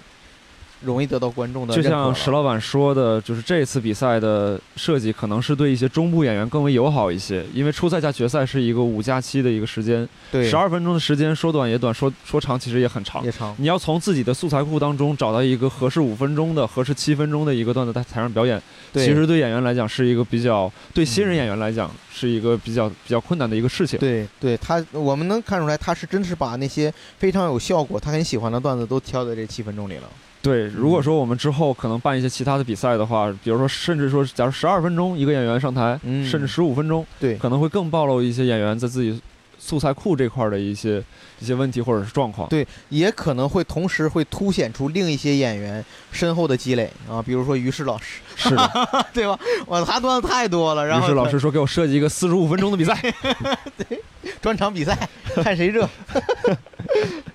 [0.82, 13.24] 容易得到观众的就像石老板说的，就是这次比赛的设计可能是对一些中部演员更为友好一些，因为初赛加决赛是一个五加七的一个时间，对十二分钟的时间说短也短，说说长其实也很长。
[13.24, 18.60] 也长，你要从自己的素材库当中找到一个合适五分钟的、合适七分钟的一个段子在台上表演，
[18.92, 23.98] 对其实对演员来讲是一个比较，对新人演员来讲是一个比较比较困难的一个事情。
[23.98, 30.08] 对对，他我们能看出来，他是真是把那些非常有效果、他很喜欢的段子都挑在这七分钟里了。
[30.40, 39.20] 对，如果说我们之后可能办一些其他的比赛的话，比如说甚至说，假如十二分钟一个演员上台，嗯甚至十五分钟，对可能会更暴露一些演员在自己
[39.58, 41.02] 素材库这块儿的一些
[41.40, 42.48] 一些问题或者是状况。
[42.48, 48.70] 对，也可能会同时会凸显出另一些演员身后的积累啊，比如说于适老师，是的，
[49.12, 49.38] 对吧？
[49.66, 52.96] 哇，他段子太多了，然后于适老师说给我设计一个四十五分钟的比赛。
[53.76, 54.00] 对
[54.40, 54.96] 专场比赛，
[55.34, 55.88] 看谁热。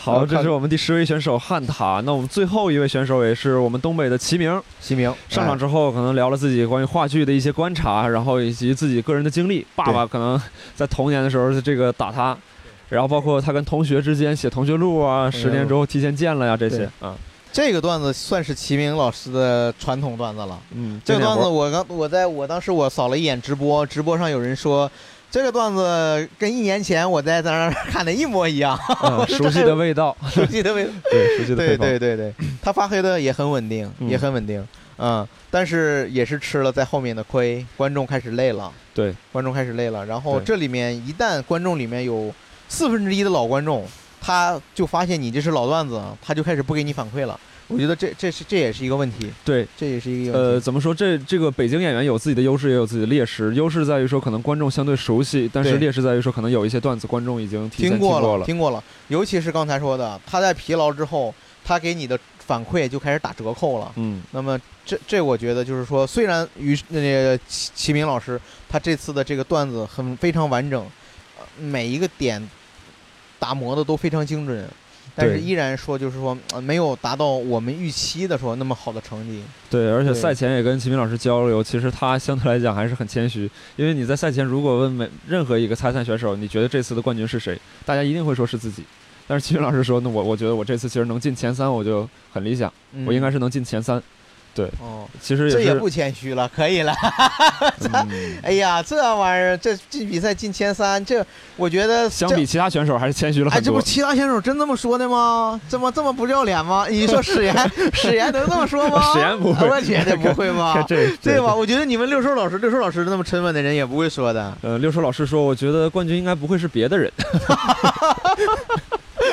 [0.00, 2.00] 好，这是我们第十位选手汉塔。
[2.06, 9.66] 那我们最后一位选手也是我们东北的齐明，齐明上场之后可能聊了自己关于话剧的一些观察，然后以及自己个人的经历。
[9.74, 10.40] 爸爸可能
[10.76, 12.34] 在童年的时候这个打他，
[12.88, 17.16] 然后包括他跟同学之间写同学录啊，十年之后提前见了呀这些啊，
[17.52, 20.56] 这个段子算是齐明老师的传统段子了。
[20.70, 24.88] 嗯，这个段子我刚我在我当时我扫了一眼直播，直播上有人说。
[25.30, 30.90] 这个段子跟一年前我在在那儿看的一模一样，嗯 熟悉的味道，熟悉的味道。
[31.10, 34.66] 对，熟悉的对配方对对对，他发挥的也很稳定，嗯也很稳定，
[34.96, 40.06] 嗯，但是也是吃了在后面的亏，观众开始累了，对，观众开始累了。
[40.06, 42.32] 然后这里面一旦观众里面有
[42.68, 43.86] 四分之一的老观众，
[44.20, 47.38] 他就发现你这是老段子，他就开始不给你反馈了。
[47.68, 50.94] 我觉得这这是这也是一个问题，对，这也是一个呃，怎么说？
[50.94, 53.54] 这这个北京演员有自己的优势，也有自己的劣势。
[53.54, 63.92] 优势在于说可能观众相对熟悉，但是劣势在于说可能有一些段子观众已经听过过了，听过了，尤其是刚才说的，他在疲劳之后，他给你的反馈就开始打折扣了。
[63.96, 70.82] 嗯，那么这这我觉得就是说，虽然于那个齐齐明老师他这次的这个段子很非常完整，
[71.38, 72.48] 呃每一个点
[73.38, 74.66] 打磨的都非常精准，
[75.18, 79.42] 但是依然说就是说、呃没有达到我们预期的说那么好的成绩。
[79.68, 88.84] 对，而且赛前也跟齐明老师交流，其实他相对来讲还是很谦虚，因为你在赛前如果问每任何一个参赛选手，你觉得这次的冠军是谁，大家一定会说是自己。
[89.26, 92.72] 但是齐明老师说，那我我觉得我这次其实能进前三，我就很理想，
[93.06, 94.02] 我应该是是能进前三。
[94.80, 96.92] 哦，其实也，这也不谦虚了，可以了。
[97.92, 101.24] 嗯哎呀，这玩意儿这进比赛进前三，这
[101.56, 103.82] 我觉得相比其他选手还是谦虚了哎，很多这不。
[103.82, 105.60] 其他选手真这么说的吗？
[105.68, 106.86] 这么这么不要脸吗？
[106.88, 107.54] 你说史岩，
[107.92, 109.02] 史岩能这么说吗？
[109.12, 110.84] 史岩不会我觉得不会吧？
[110.88, 111.54] 这对吧？？
[111.54, 114.56] 我觉得你们六叔老师，六叔老师那么沉稳的人也不会说的。
[114.62, 117.10] 呃，六叔老师说，我觉得冠军应该不会是别的人。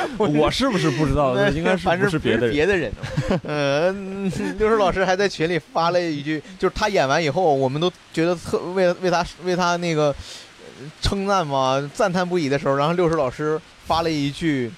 [0.18, 1.34] 我是不是不知道？
[1.34, 2.54] 那应该是反正不是别的人。
[2.54, 2.92] 别的人。
[3.44, 14.70] 呃，嗯六叔老师还在群里发了一句，就是他演完以后，我们都觉得特为为他为他那个呃称赞嘛，赞叹不已的时候，然后六叔老师发了一句，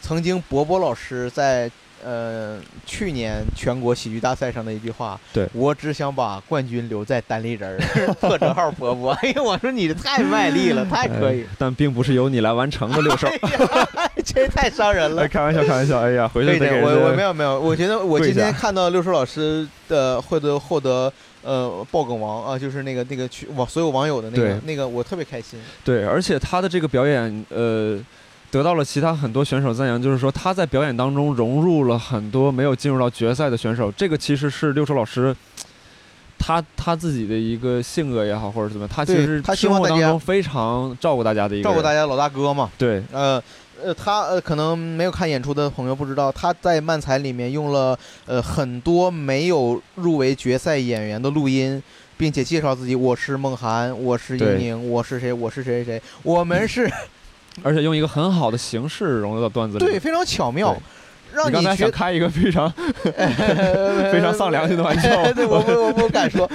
[0.00, 1.70] 曾经伯伯老师在。
[2.04, 9.12] 呃，去年全国喜剧大赛上的一句话，对我只想把冠军留在单立人儿， 破折号伯伯。
[9.22, 13.26] 哎呀，我说你太卖力了，太可以哎，但并不是由你来完成的， 六叔。
[14.24, 15.28] 这太伤人了哎，。
[15.28, 16.00] 开玩笑，开玩笑。
[16.00, 25.58] 哎呀，回去得给我我没有没有，我觉得我今天看到六兽老师的获得获得呃爆梗王啊，就是那个那个去网所有网友的那个那个，我特别开心。
[25.84, 27.98] 对，而且他的这个表演，呃，
[28.50, 35.34] 得到了其他很多选手赞扬，就是说他在表演当中融入了很多没有进入到决赛的选手，这个其实是六叔老师。
[36.38, 43.42] 他他自己的一个性格也好，或者怎么样，他其实他希生活望大家当中非常照顾大家的一个照顾大家老大哥嘛，对，呃
[43.82, 51.82] 呃，他呃可能没有看演出的朋友不知道，他在漫才里面用了呃很多没有入围决赛演员的录音。
[52.16, 56.90] 并且介绍自己，我是梦涵，我是对英宁，我是谁，我是谁谁谁，我们是
[57.62, 59.84] 而且用一个很好的形式融入到段子里。
[59.84, 60.76] 对，非常巧妙，
[61.32, 63.12] 让你刚才觉想开一个非常非
[64.12, 66.48] 非常丧良心的玩笑对，我不我不敢说，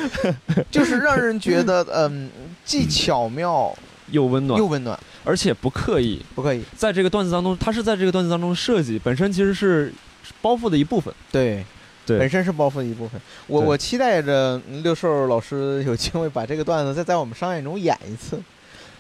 [0.72, 2.30] 就是让人觉得嗯，
[2.66, 3.76] 既巧妙
[4.12, 6.22] 又温暖又，温暖，而且不刻意。
[6.36, 6.64] 不刻意。
[6.76, 9.94] 在这个段子当中，它是在这个段子当中设计本身其实是
[10.42, 11.14] 包袱的一部分。
[11.32, 11.64] 对，
[12.06, 13.20] 对本身是包袱的一部分。
[13.48, 18.40] 我我期待着六兽老师有机会把这个段子再在我们商演中演一次，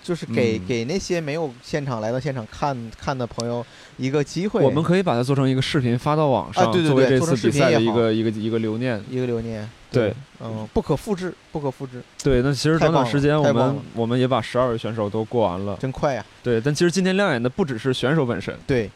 [0.03, 3.65] 就是给、嗯给那些没有现场来到现场看看的朋友
[3.97, 4.61] 一个机会。
[4.61, 9.01] 我们可以把它做成一个视频发到网上，啊对对作为这次比赛的一个一个一个留念。
[9.09, 9.67] 一个留念。
[9.91, 15.77] 对，嗯，不可复制，不可复制，对，那其实短短时间，我们我们也把十二位选手都过完了。
[15.79, 18.89] 真快呀、对，但其实今天亮眼的不只是选手本身，对，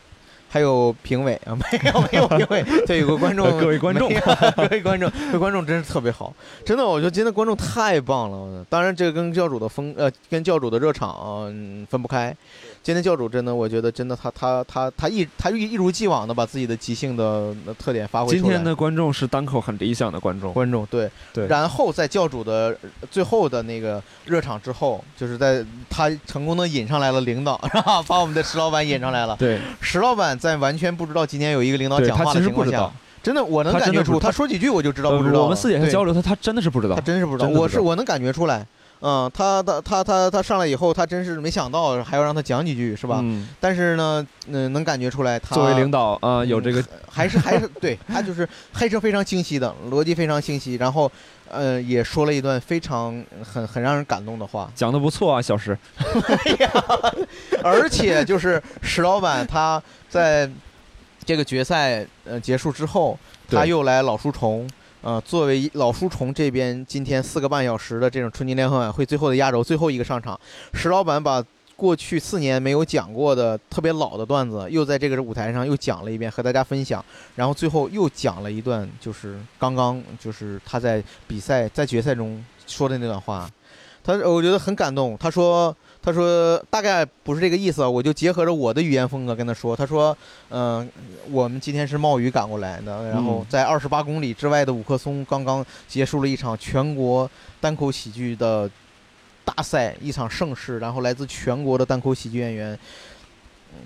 [0.49, 4.09] 还有评委啊， 没有没有评委， 对，有个观众，各位观众
[4.55, 6.33] 各位观众，各位观众真是特别好，
[6.65, 8.65] 真的，我觉得今天的观众太棒了。
[8.69, 11.15] 当然，这个跟教主的风呃，跟教主的热场、
[11.49, 12.35] 嗯、分不开。
[12.81, 18.41] 今天教主真的，我觉得真的他他他他一他一一如既往的把自己的即兴的呃特点发挥出来。
[18.41, 20.53] 今天的观众是单口很理想的观众。
[20.53, 28.01] 观众对对然后在教主的呃最后的那个热场之后，就是在他成功的引上来了领导，是吧？
[28.07, 29.35] 把我们的石老板引上来了。
[29.37, 32.89] 对，石老板在完全不知道今天有一个领导讲话其的情况下
[33.23, 35.43] 真的我能感觉出，他他说几句我就知道呃不知道了。
[35.43, 37.01] 我们私底下交流，他他真的是不知道他。
[37.01, 38.65] 真是不知道，我是我能感觉出来。
[38.99, 43.19] 嗯，他他他他他上来以后，他真是没想到还要让他讲几句，是吧？
[43.21, 51.11] 嗯，但是呢，嗯、能感觉出来他作为领导啊，有嗯这个还是还是对他就是黑是非常清晰的逻辑非常清晰，然后
[51.49, 55.77] 呃也说了一段非常很很让人感动的话，讲的不错啊，小石。
[57.63, 60.49] 而且就是石老板他在
[61.25, 63.17] 这个决赛呃结束之后，
[63.49, 64.69] 他又来老书虫。
[65.01, 70.37] 呃，作为老书虫这边今天四个半小时的这种春节联欢晚会最后的压轴，最后一个上场，
[70.73, 71.41] 石老板把
[71.77, 77.03] 过去四年没有讲过的特别老的段子，又在这个舞台上又讲了一遍，和大家分享。
[77.35, 83.47] 然后最后又讲了一段，就是刚刚就是他在比赛在决赛中说的那段话，
[84.03, 85.15] 他我觉得很感动。
[85.19, 90.17] 他说他说大概不是这个意思，我就结合着我的语言风格跟他说，他说
[90.49, 90.89] 嗯、
[91.29, 97.29] 我们今天是冒雨赶过来的，然后嗯在二十八公里之外的五棵松刚刚结束了一场全国
[97.61, 98.67] 单口喜剧的
[99.55, 102.77] 大赛，一场盛世，然后来自全国的单口喜剧演员。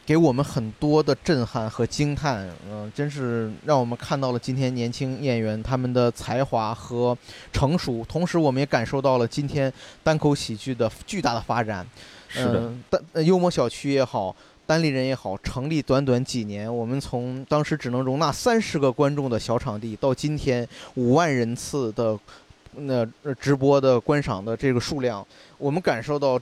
[0.05, 7.18] 给我们很多的震撼和惊叹，嗯、真是让我们看到了今天年轻演员他们的才华和
[7.51, 11.86] 成熟，同时我们也感受到了今天单口喜剧的巨大的发展。
[12.30, 14.34] 是的，嗯，单呃幽默小区也好，
[14.66, 22.18] 单立人也好，成立短短几年，我们从当时只能容纳三十个观众的小场地，到今天五万人次的
[22.74, 25.26] 那、呃直播的观赏的这个数量，
[25.62, 26.41] 我们感受到。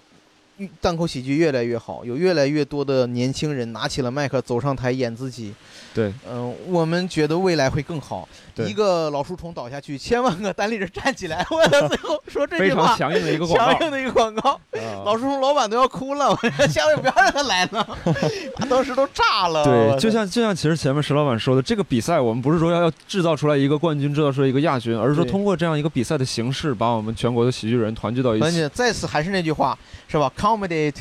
[0.59, 5.53] 越单口喜剧越来越好，有越来越多的年轻人拿起了麦克走上台演自己。
[5.93, 8.27] 对，嗯、我们觉得未来会更好。
[8.59, 13.73] 对一个老树虫倒下去，千万个单立人站起来， 为了最后说这非句话常，强硬的一个广告。
[13.73, 14.51] 强硬的一个广告。
[14.51, 14.59] 啊
[15.05, 17.79] 老树虫老板都要哭了，我 说下回不要让他来了，
[18.59, 19.63] 啊当时都炸了。
[19.63, 30.95] 对，就像就像其实前面石老板说的，这个比赛我们不是说要要制造出来一个冠军，制造出来一个亚军，而是说通过这样一个比赛的形式，把我们全国的喜剧人团聚到一起再次还是那句话，是吧？Accommodate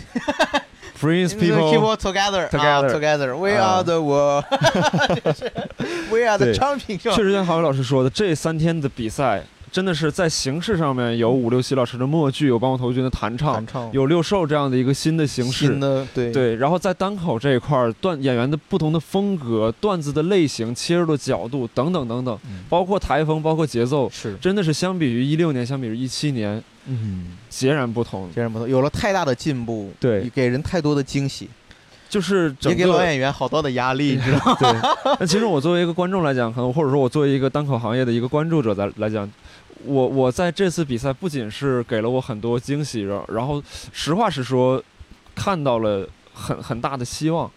[1.01, 1.96] ，brings people people。
[1.96, 2.46] together.
[2.46, 2.92] 啊 together.
[2.92, 3.36] together.
[3.36, 4.44] We 啊 are the world，
[5.24, 5.53] 就是
[6.11, 13.62] we are the champion，确实像郝伟老师说的，这三天的比赛真的是在形式上面有五六七老师的默剧，有帮我头军的弹唱。
[13.92, 15.66] 有六兽这样的一个新的形式。
[15.66, 15.78] 新。
[15.78, 16.32] 的对。
[16.32, 22.64] 对，然后在单口这一块儿，段演员的不同的风格、段子的类型、切入的角度等等等等，嗯。
[22.70, 24.34] 包括台风、包括节奏，是。
[24.40, 28.32] 真的是相比于一六年、相比于一七年嗯，截然不同。
[28.34, 31.49] 截然不同，有了太大的进步，对，给人太多的惊喜，
[32.09, 34.57] 就是整也给老个演员好多的压力， 你知道吗？
[34.59, 35.16] 对。
[35.20, 39.30] 那其实我作为一个观众来讲，可能或者说我作为一个单口行业的一个关注者来来讲，
[39.84, 43.62] 我我在这次比赛不仅是给了我很多惊喜，然然后
[43.93, 44.82] 实话实说，
[45.34, 47.51] 看到了很很大的希望。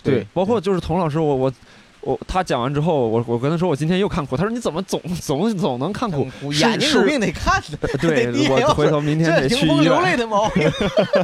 [0.00, 1.52] 对包括就是童老师，我我
[2.00, 6.26] 我他讲完之后，我我跟他说我今天又看哭，他说你怎么总 总总能看哭？
[6.52, 10.02] 是眼睛有是病得看的， 对我回头明天得去医院。
[10.02, 10.70] 泪的毛病，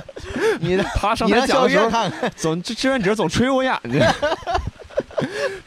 [0.61, 1.91] 你他上你台讲的时候
[2.37, 4.01] 总这志愿者总吹我眼睛，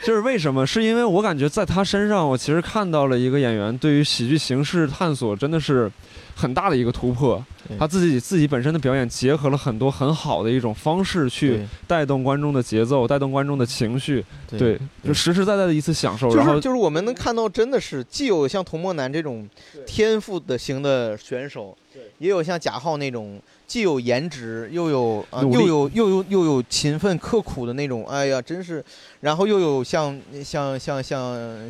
[0.04, 0.68] 就是为什么？
[0.68, 5.90] 是因为我感觉在他身上，我其实看到了一个演员对于喜剧形式探索真的是
[6.38, 7.44] 很大的一个突破。
[7.78, 16.30] 他自己自己本身的表演结合了很多很好的一种方式去带动观众的节奏，带动观众的情绪，对对，就实实在在的一次享受。
[16.30, 19.50] 就然后是就是我们能看到，真的是既有像童漠男这种
[19.86, 21.76] 天赋的型的选手，
[22.20, 23.38] 也有像贾浩那种
[23.68, 28.84] 既有颜值又有啊、又有又有又有勤奋刻苦的那种，哎呀，真是，
[29.20, 31.04] 然后又有像像像像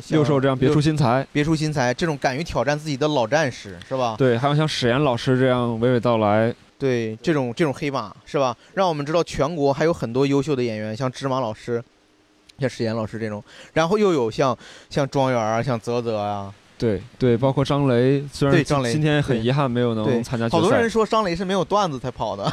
[0.10, 4.14] 六兽这样别出心裁，别出心裁这种敢于挑战自己的老战士，是吧？
[4.16, 8.56] 对，还有像史岩老师这样娓娓道来，对，这种这种黑马是吧？
[8.74, 11.82] 让我们知道全国还有很多优秀的演员，像芝麻老师，
[12.60, 13.42] 像史岩老师这种，
[13.72, 14.56] 然后又有像
[14.88, 22.48] 像庄园啊，像泽泽啊，对对，包括张雷，虽然张雷今天很遗憾没有能参加决好多人，说张雷是没有段子才跑的，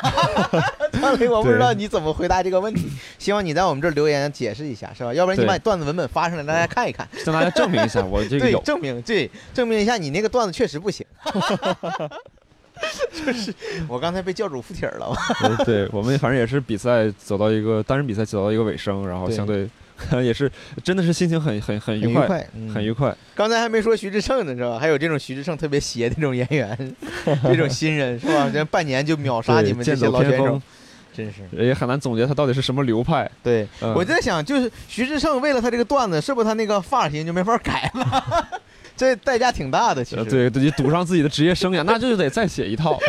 [0.99, 5.13] 张雷我不知道你怎么回答这个问题，希望你在我们这儿留言解释一下，是吧？
[5.13, 8.61] 要不然你把你段子文本发上来，大家看一看，向大家证明一下我这个对有，。
[8.61, 11.05] 证明对证明一下你那个段子确实不行。
[13.13, 13.53] 就是
[13.87, 19.69] 我刚才被教主附体了，呃对我们反正也是比赛走到一个单人比赛走到一个尾声，然后对相对
[20.23, 20.51] 也是
[20.83, 23.15] 真的是心情很很很愉快，很愉快，嗯很愉快。
[23.33, 24.77] 刚才还没说徐志胜呢，是吧？
[24.79, 26.95] 还有这种徐志胜特别邪的这种演员，
[27.43, 28.49] 这种新人是吧？
[28.53, 30.61] 这半年就秒杀你们这剑些老选手
[31.15, 31.43] 真是。
[31.51, 33.29] 也很难总结他到底是什么流派。
[33.41, 38.47] 对，嗯我在想，就是徐志胜为了他这个段子，是不是他那个发型就没法改了？
[38.97, 42.99] 这代价挺大的，其实。，呃对，自己赌上自己的职业生涯， 那就得再写一套。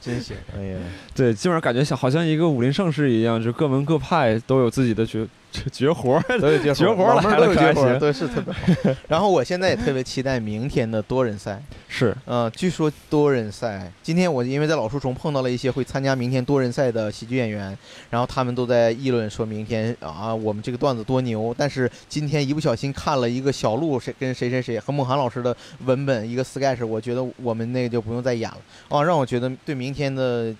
[0.00, 0.36] 真行。
[0.56, 0.78] 哎呀，
[1.14, 5.26] 对，基本上感觉像好像一个武林盛世一样，就各门各派都有自己的绝
[5.72, 8.96] 绝活绝绝活老妹儿都有来了绝活，行都是特别好。
[9.08, 11.60] 然后我现在也特别期待明天的多人赛。
[11.88, 17.76] 是，呃，据说多人赛，今天我因为在老树丛碰到了一些会参加明天多人赛的喜剧演员，
[18.10, 21.54] 然后他们都在议论说明天啊，我们这个段子多牛。
[21.58, 30.54] 但是今天一不小心看了一个小鹿谁跟谁谁谁和孟涵老师的文本一个 sketch，我觉得我们那个就不用再演了啊，让我觉得对明天的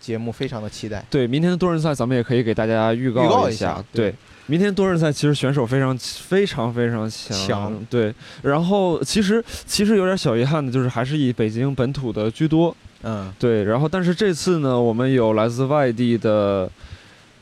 [0.00, 1.04] 节目非常的期待。
[1.10, 4.14] 对，明天的多人赛咱们也可以给大家预预告一一下对对，
[4.50, 7.86] 明天多人赛其实选手非常非常非常强，强。
[7.88, 8.12] 对。
[8.42, 13.32] 然后其实其实有点小遗憾的就是还是以北京本土的居多，嗯。
[13.38, 13.62] 对。
[13.62, 16.68] 然后但是这次呢，我们有来自外地的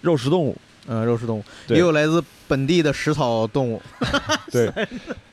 [0.02, 0.54] 肉食动物，
[0.86, 1.44] 嗯，肉食动物。
[1.66, 1.78] 对。
[1.78, 3.80] 也有来自本地的食草动物。
[4.50, 4.72] 对，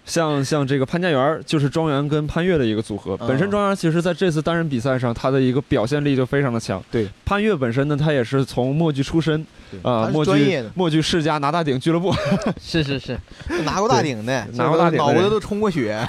[0.05, 3.16] 像像这个潘家园就是庄园跟潘越的一个组合。
[3.18, 6.84] 本身嗯庄园其实在这次单人比赛上，他的一个表现力就非常的强。
[6.91, 12.13] 对，潘越本身呢，他也是从默剧出身对啊，他是默剧专业的默剧世家拿大顶俱乐部。
[12.61, 13.18] 是 是是，
[13.63, 16.05] 拿过大顶的，拿过大顶脑子都充过血，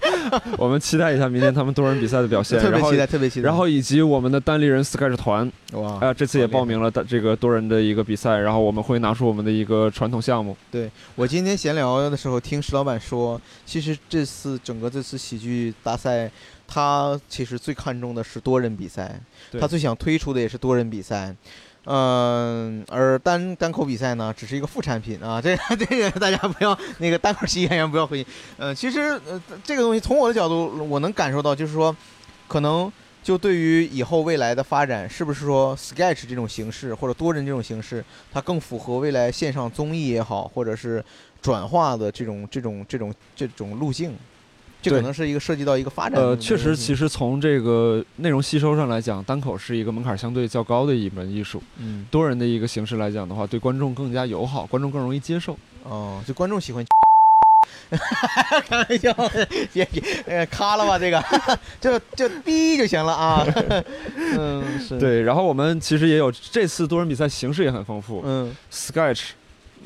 [0.58, 3.46] 我们期待一下明天他们多人比赛的表现，特别然后期待，特别期待。
[3.46, 10.56] 然后以及我们的单立人 Sketch 团哇啊，这次也报名了的这个多人的一个比赛，然后我们会拿出我们的一个传统项目。
[10.70, 16.30] 对我今天闲聊的时候听石老板说，其实这次整个这次喜剧大赛，
[16.66, 19.20] 他其实最看重的是多人比赛，
[19.60, 21.34] 他最想推出的也是多人比赛。
[21.88, 28.26] 嗯，而单单口比赛呢，只是一个副产品啊，这 这个大家不要那个单口喜剧演员不要灰心。
[28.56, 31.94] 呃，其实呃这个东西从我的角度，我能感受到，就是说，
[32.48, 41.04] 可能就对于以后未来的发展，是不是说 sketch 这种形式或者多人这种形式，它更符合未来线上综艺也好，或者是
[41.40, 44.12] 转化的这种这种这种这种路径？
[44.82, 46.20] 这可能是一个涉及到一个发展。
[46.20, 51.62] 呃，确实，其实，从这个内容吸收上来讲，单口是一个门槛相对较高的一门艺术。
[51.78, 55.58] 嗯，多人的一个形式来讲的话，对观众更加友好，观众更容易接受。
[55.82, 56.84] 哦，就观众喜欢。
[57.88, 59.12] 开玩笑，
[59.72, 61.22] 别别，呃，咔了吧，这个，
[61.80, 63.46] 就就逼就行了啊。
[64.16, 69.34] 嗯，是，，对，然后我们其实也有这次多人比赛形式也很丰富、嗯，s k e t c h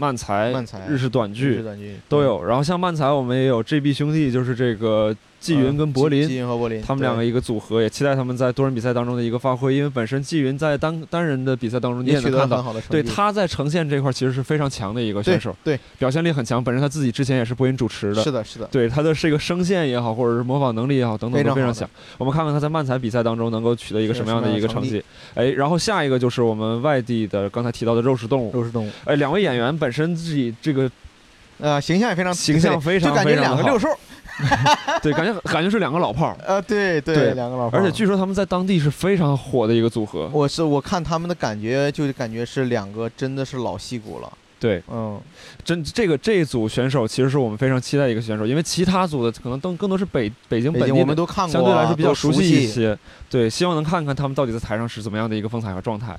[0.00, 2.22] 漫才、漫才日式短剧短剧都。
[2.22, 2.42] 有。
[2.42, 6.28] 然后像漫才，我们也有 GB 兄弟，就是这个纪云跟柏林。
[6.28, 12.62] 季云和柏林，他们两个一个组合，也期待他们在多人比赛当中的一个发挥，因为本身纪云在单单人的比赛当中，你也能看到。
[12.88, 16.62] 对他在呈现这块其实是非常强的一个选手，对，表现力很强。
[16.62, 21.88] 本身他自己之前也是播音主持的，是的，是的，对他的这个声线也好，或者是模仿能力也好，等等都非常强。
[22.18, 25.02] 我们看看他在漫才比赛当中能够取得一个什么样的一个成绩。
[25.34, 28.52] 哎，然后下一个就是我们外地的刚才提到的肉食动物。
[28.52, 30.90] 肉食动物，哎，两位演员本身自己这个
[31.58, 33.88] 呃，形象也非常形象非常就感觉非常好两个六兽，
[35.02, 40.28] 对感觉 感觉是两个老炮儿，呃，对对两个老炮儿，而且据说他们在当地是非常火的一个组合。
[40.32, 45.20] 我是我看他们的感觉，就感觉是两个真的是老戏骨了，对，嗯，
[45.64, 52.96] 真这个这一组选手其实是我们非常期待的一个选手，因为其他组的可能更更多是北北京北京我们都看过啊，相对来说比较熟熟悉一些。
[53.28, 56.16] 对，希望能看看他们到底在台上是怎么样的一个风采和状态。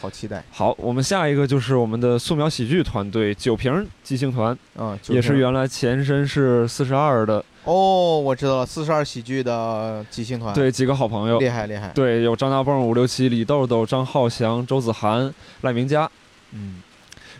[0.00, 16.08] 好期待，好，我们下一个就是我们的素描喜剧团队九瓶即兴团，嗯，也是原原来前身是四十二的，哦，我知道了，四十二喜剧的即兴团，，对几个好朋友，厉害厉害，对，有张大蹦、五六七、李豆豆、张浩翔、周子涵、赖明佳。
[16.52, 16.82] 嗯，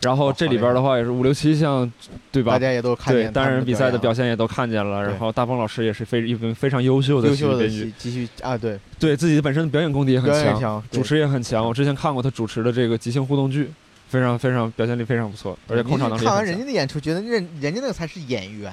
[0.03, 1.91] 然后这里边的话也是五六七像，
[2.33, 2.53] 对吧？
[2.53, 2.59] 大？
[2.59, 7.79] 家也都看对见他们单人比赛的表现，也都看见了，然后大鹏老师也是非一名非常优秀的优喜剧编剧。
[7.79, 11.65] 秀的喜，继续啊，对，对自己本身的表演功底也很强，强，主持也很强。
[11.67, 13.71] 我之前看过他主持的这个即兴互动剧，
[14.09, 16.45] 非常非常表现力非常不错，而且控场能力也看完。
[16.45, 18.73] 人家的演出，觉得人人家那个才是演员，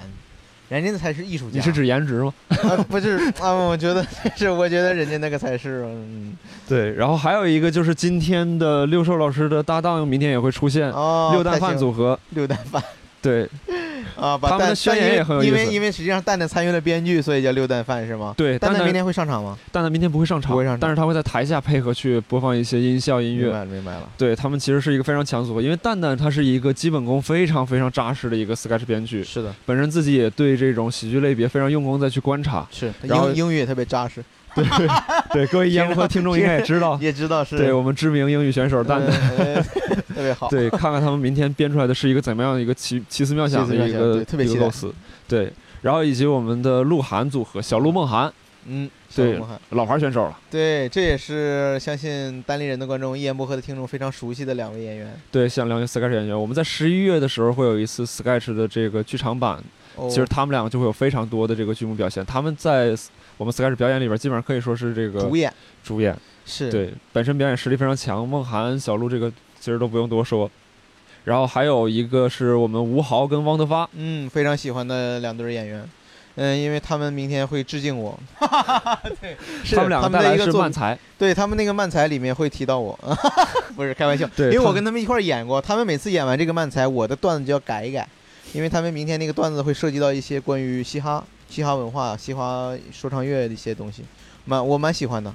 [0.72, 1.58] 人家那才是艺术家。
[1.58, 2.34] 你是指颜值吗？
[2.48, 4.06] 啊，不是啊，我觉得
[4.38, 6.34] 是，我觉得人家那个才是，嗯，
[6.66, 12.18] 对，然后还有一个就是今天的六兽老师的搭档，明天也会出现哦，六蛋饭组合。
[12.30, 12.82] 六蛋饭
[13.22, 13.48] 对
[14.16, 18.34] 啊，把他们的宣言也很有意思因为因为实际上蛋蛋参与了编剧，所以叫六蛋饭是吗？
[18.38, 19.58] 对，蛋蛋明天会上场吗？
[19.72, 23.46] 蛋蛋明天不会上场，不会上场但是他会在台下配合去播放一些音效音乐。
[23.46, 24.10] 明白了，明白了。
[24.18, 32.68] 对他们其实是一个非常强组合，因为蛋蛋他是一个基本功非常非常扎实的一个 sketch 编剧，是的，本身自己也对这种喜剧类别非常用功再去观察。
[32.72, 34.24] 是，然后英英语也特别扎实，
[34.56, 34.66] 对
[35.32, 39.16] 对各位烟幕和听众应该也知道， 也知道是，对我们知名英语选手蛋蛋。
[39.38, 39.64] 呃呃
[40.14, 40.48] 特别好。
[40.52, 44.94] 对，看看他们明天编出来的是一个怎么样的一个奇奇思妙想的一个特别一个构思。
[45.28, 48.32] 对，然后以及我们的鹿晗组合小鹿梦涵，
[48.66, 49.40] 嗯，对
[49.70, 50.38] 老牌选手了。
[50.50, 55.18] 对，这也是相信单立人的观众、一言不合的听众非常熟悉的两位演员。
[55.32, 59.58] 对，像两位 sketch 演员，我们在十一月的时候会有一次 sketch 的这个剧场版，
[59.96, 62.26] 哦其实他们两个就会有非常多的这个剧目表现。
[62.26, 62.94] 他们在
[63.42, 65.52] 我们 sketch 表演里边，基本上可以说是这个主演。
[65.84, 66.16] 主演，
[66.46, 68.28] 是，对，本身表演实力非常强。
[68.28, 70.48] 梦涵、小鹿这个其实都不用多说。
[71.26, 75.90] 然后还有一个是我们吴豪跟汪德发，嗯，非常喜欢的两对演员。
[76.36, 78.16] 嗯，因为他们明天会致敬我。
[79.20, 82.96] 对，是他们两个带来是的一个作漫才，对他们那个漫才里面会提到我，
[83.76, 88.08] 不是开玩笑，对因为我跟他们一块儿演过，他们每次演完这个漫才，我的段子就要改一改，
[88.54, 94.04] 因为他们明天那个段子会涉及到一些关于嘻哈、嘻哈文化、嘻哈说唱乐的一些东西，
[94.46, 95.34] 蛮我蛮喜欢的。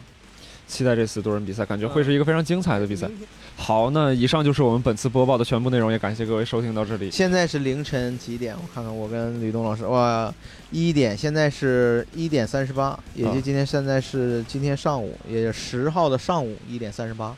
[0.67, 3.11] 期待这次多人比赛，感觉会是一个非常精彩的比嗯赛。
[3.57, 7.11] 好，那以上就是我们本次播报的全部内容，也感谢各位收听到这里。
[7.11, 8.55] 现在是凌晨几点？
[8.55, 10.35] 我看看，我跟吕东老师，哇，
[10.73, 17.37] 一点，现在是一点三十八，也就啊今天现在是今天上午，也就十号的上午一点三十八。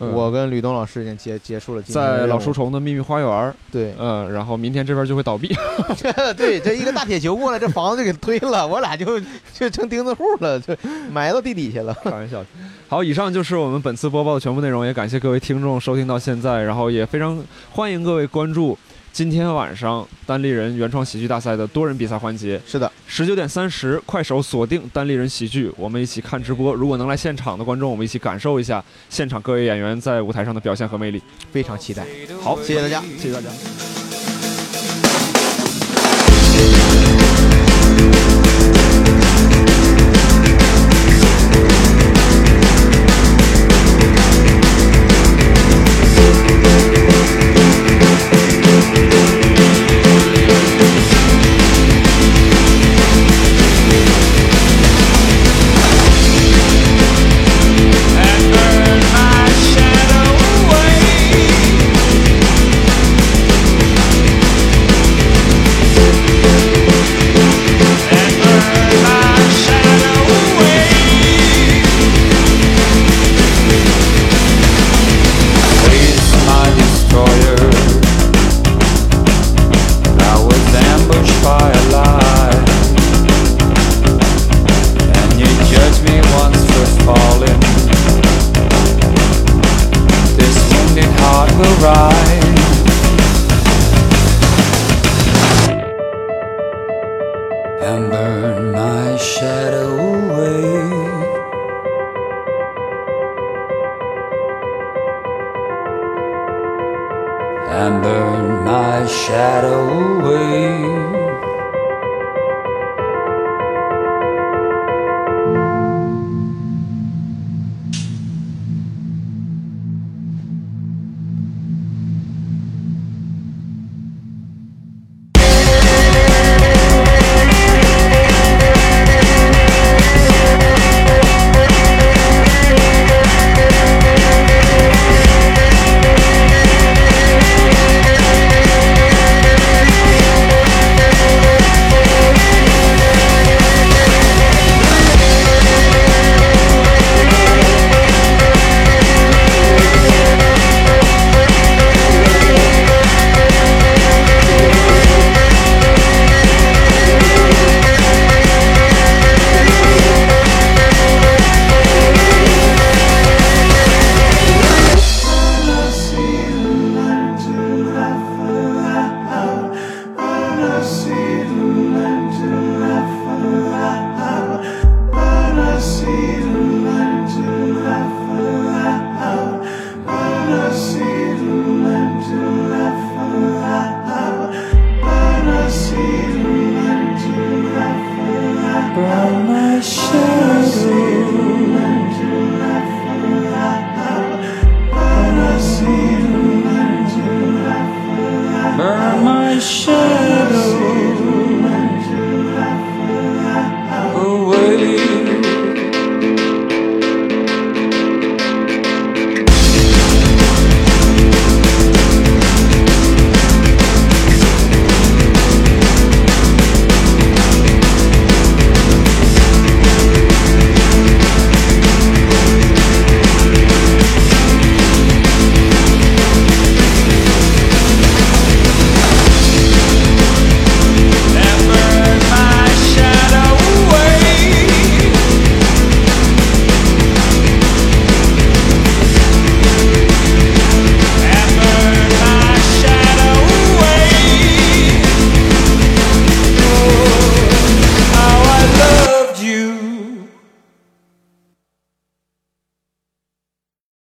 [0.00, 5.54] 嗯我跟吕东老师已经结结束了今天在老书虫的秘密花园儿，对嗯，然后明天这边就会倒闭。
[6.36, 9.20] 对，这一个大铁球过来，这房子就给推了， 我俩就
[9.52, 10.76] 就成钉子户了，就
[11.10, 11.94] 埋到地底下了。
[12.02, 12.44] 开玩笑。
[12.88, 17.40] 好，以上就是我们本次播报的全部内容，也感谢各位听众收听到现在，然后也非常
[17.70, 18.76] 欢迎各位关注
[19.14, 22.60] 今天晚上单立人原创喜剧大赛的多人比赛环节。
[22.66, 26.74] 是的，十九点三十，快手锁定单立人喜剧，我们一起看直播。
[26.74, 31.22] 如果能来现场的观众，我们一起感受一下现场各位演员在舞台上的表现和魅力。
[31.52, 32.04] 非常期待。
[32.42, 33.00] 好，谢谢大家。
[33.16, 34.03] 谢谢大家。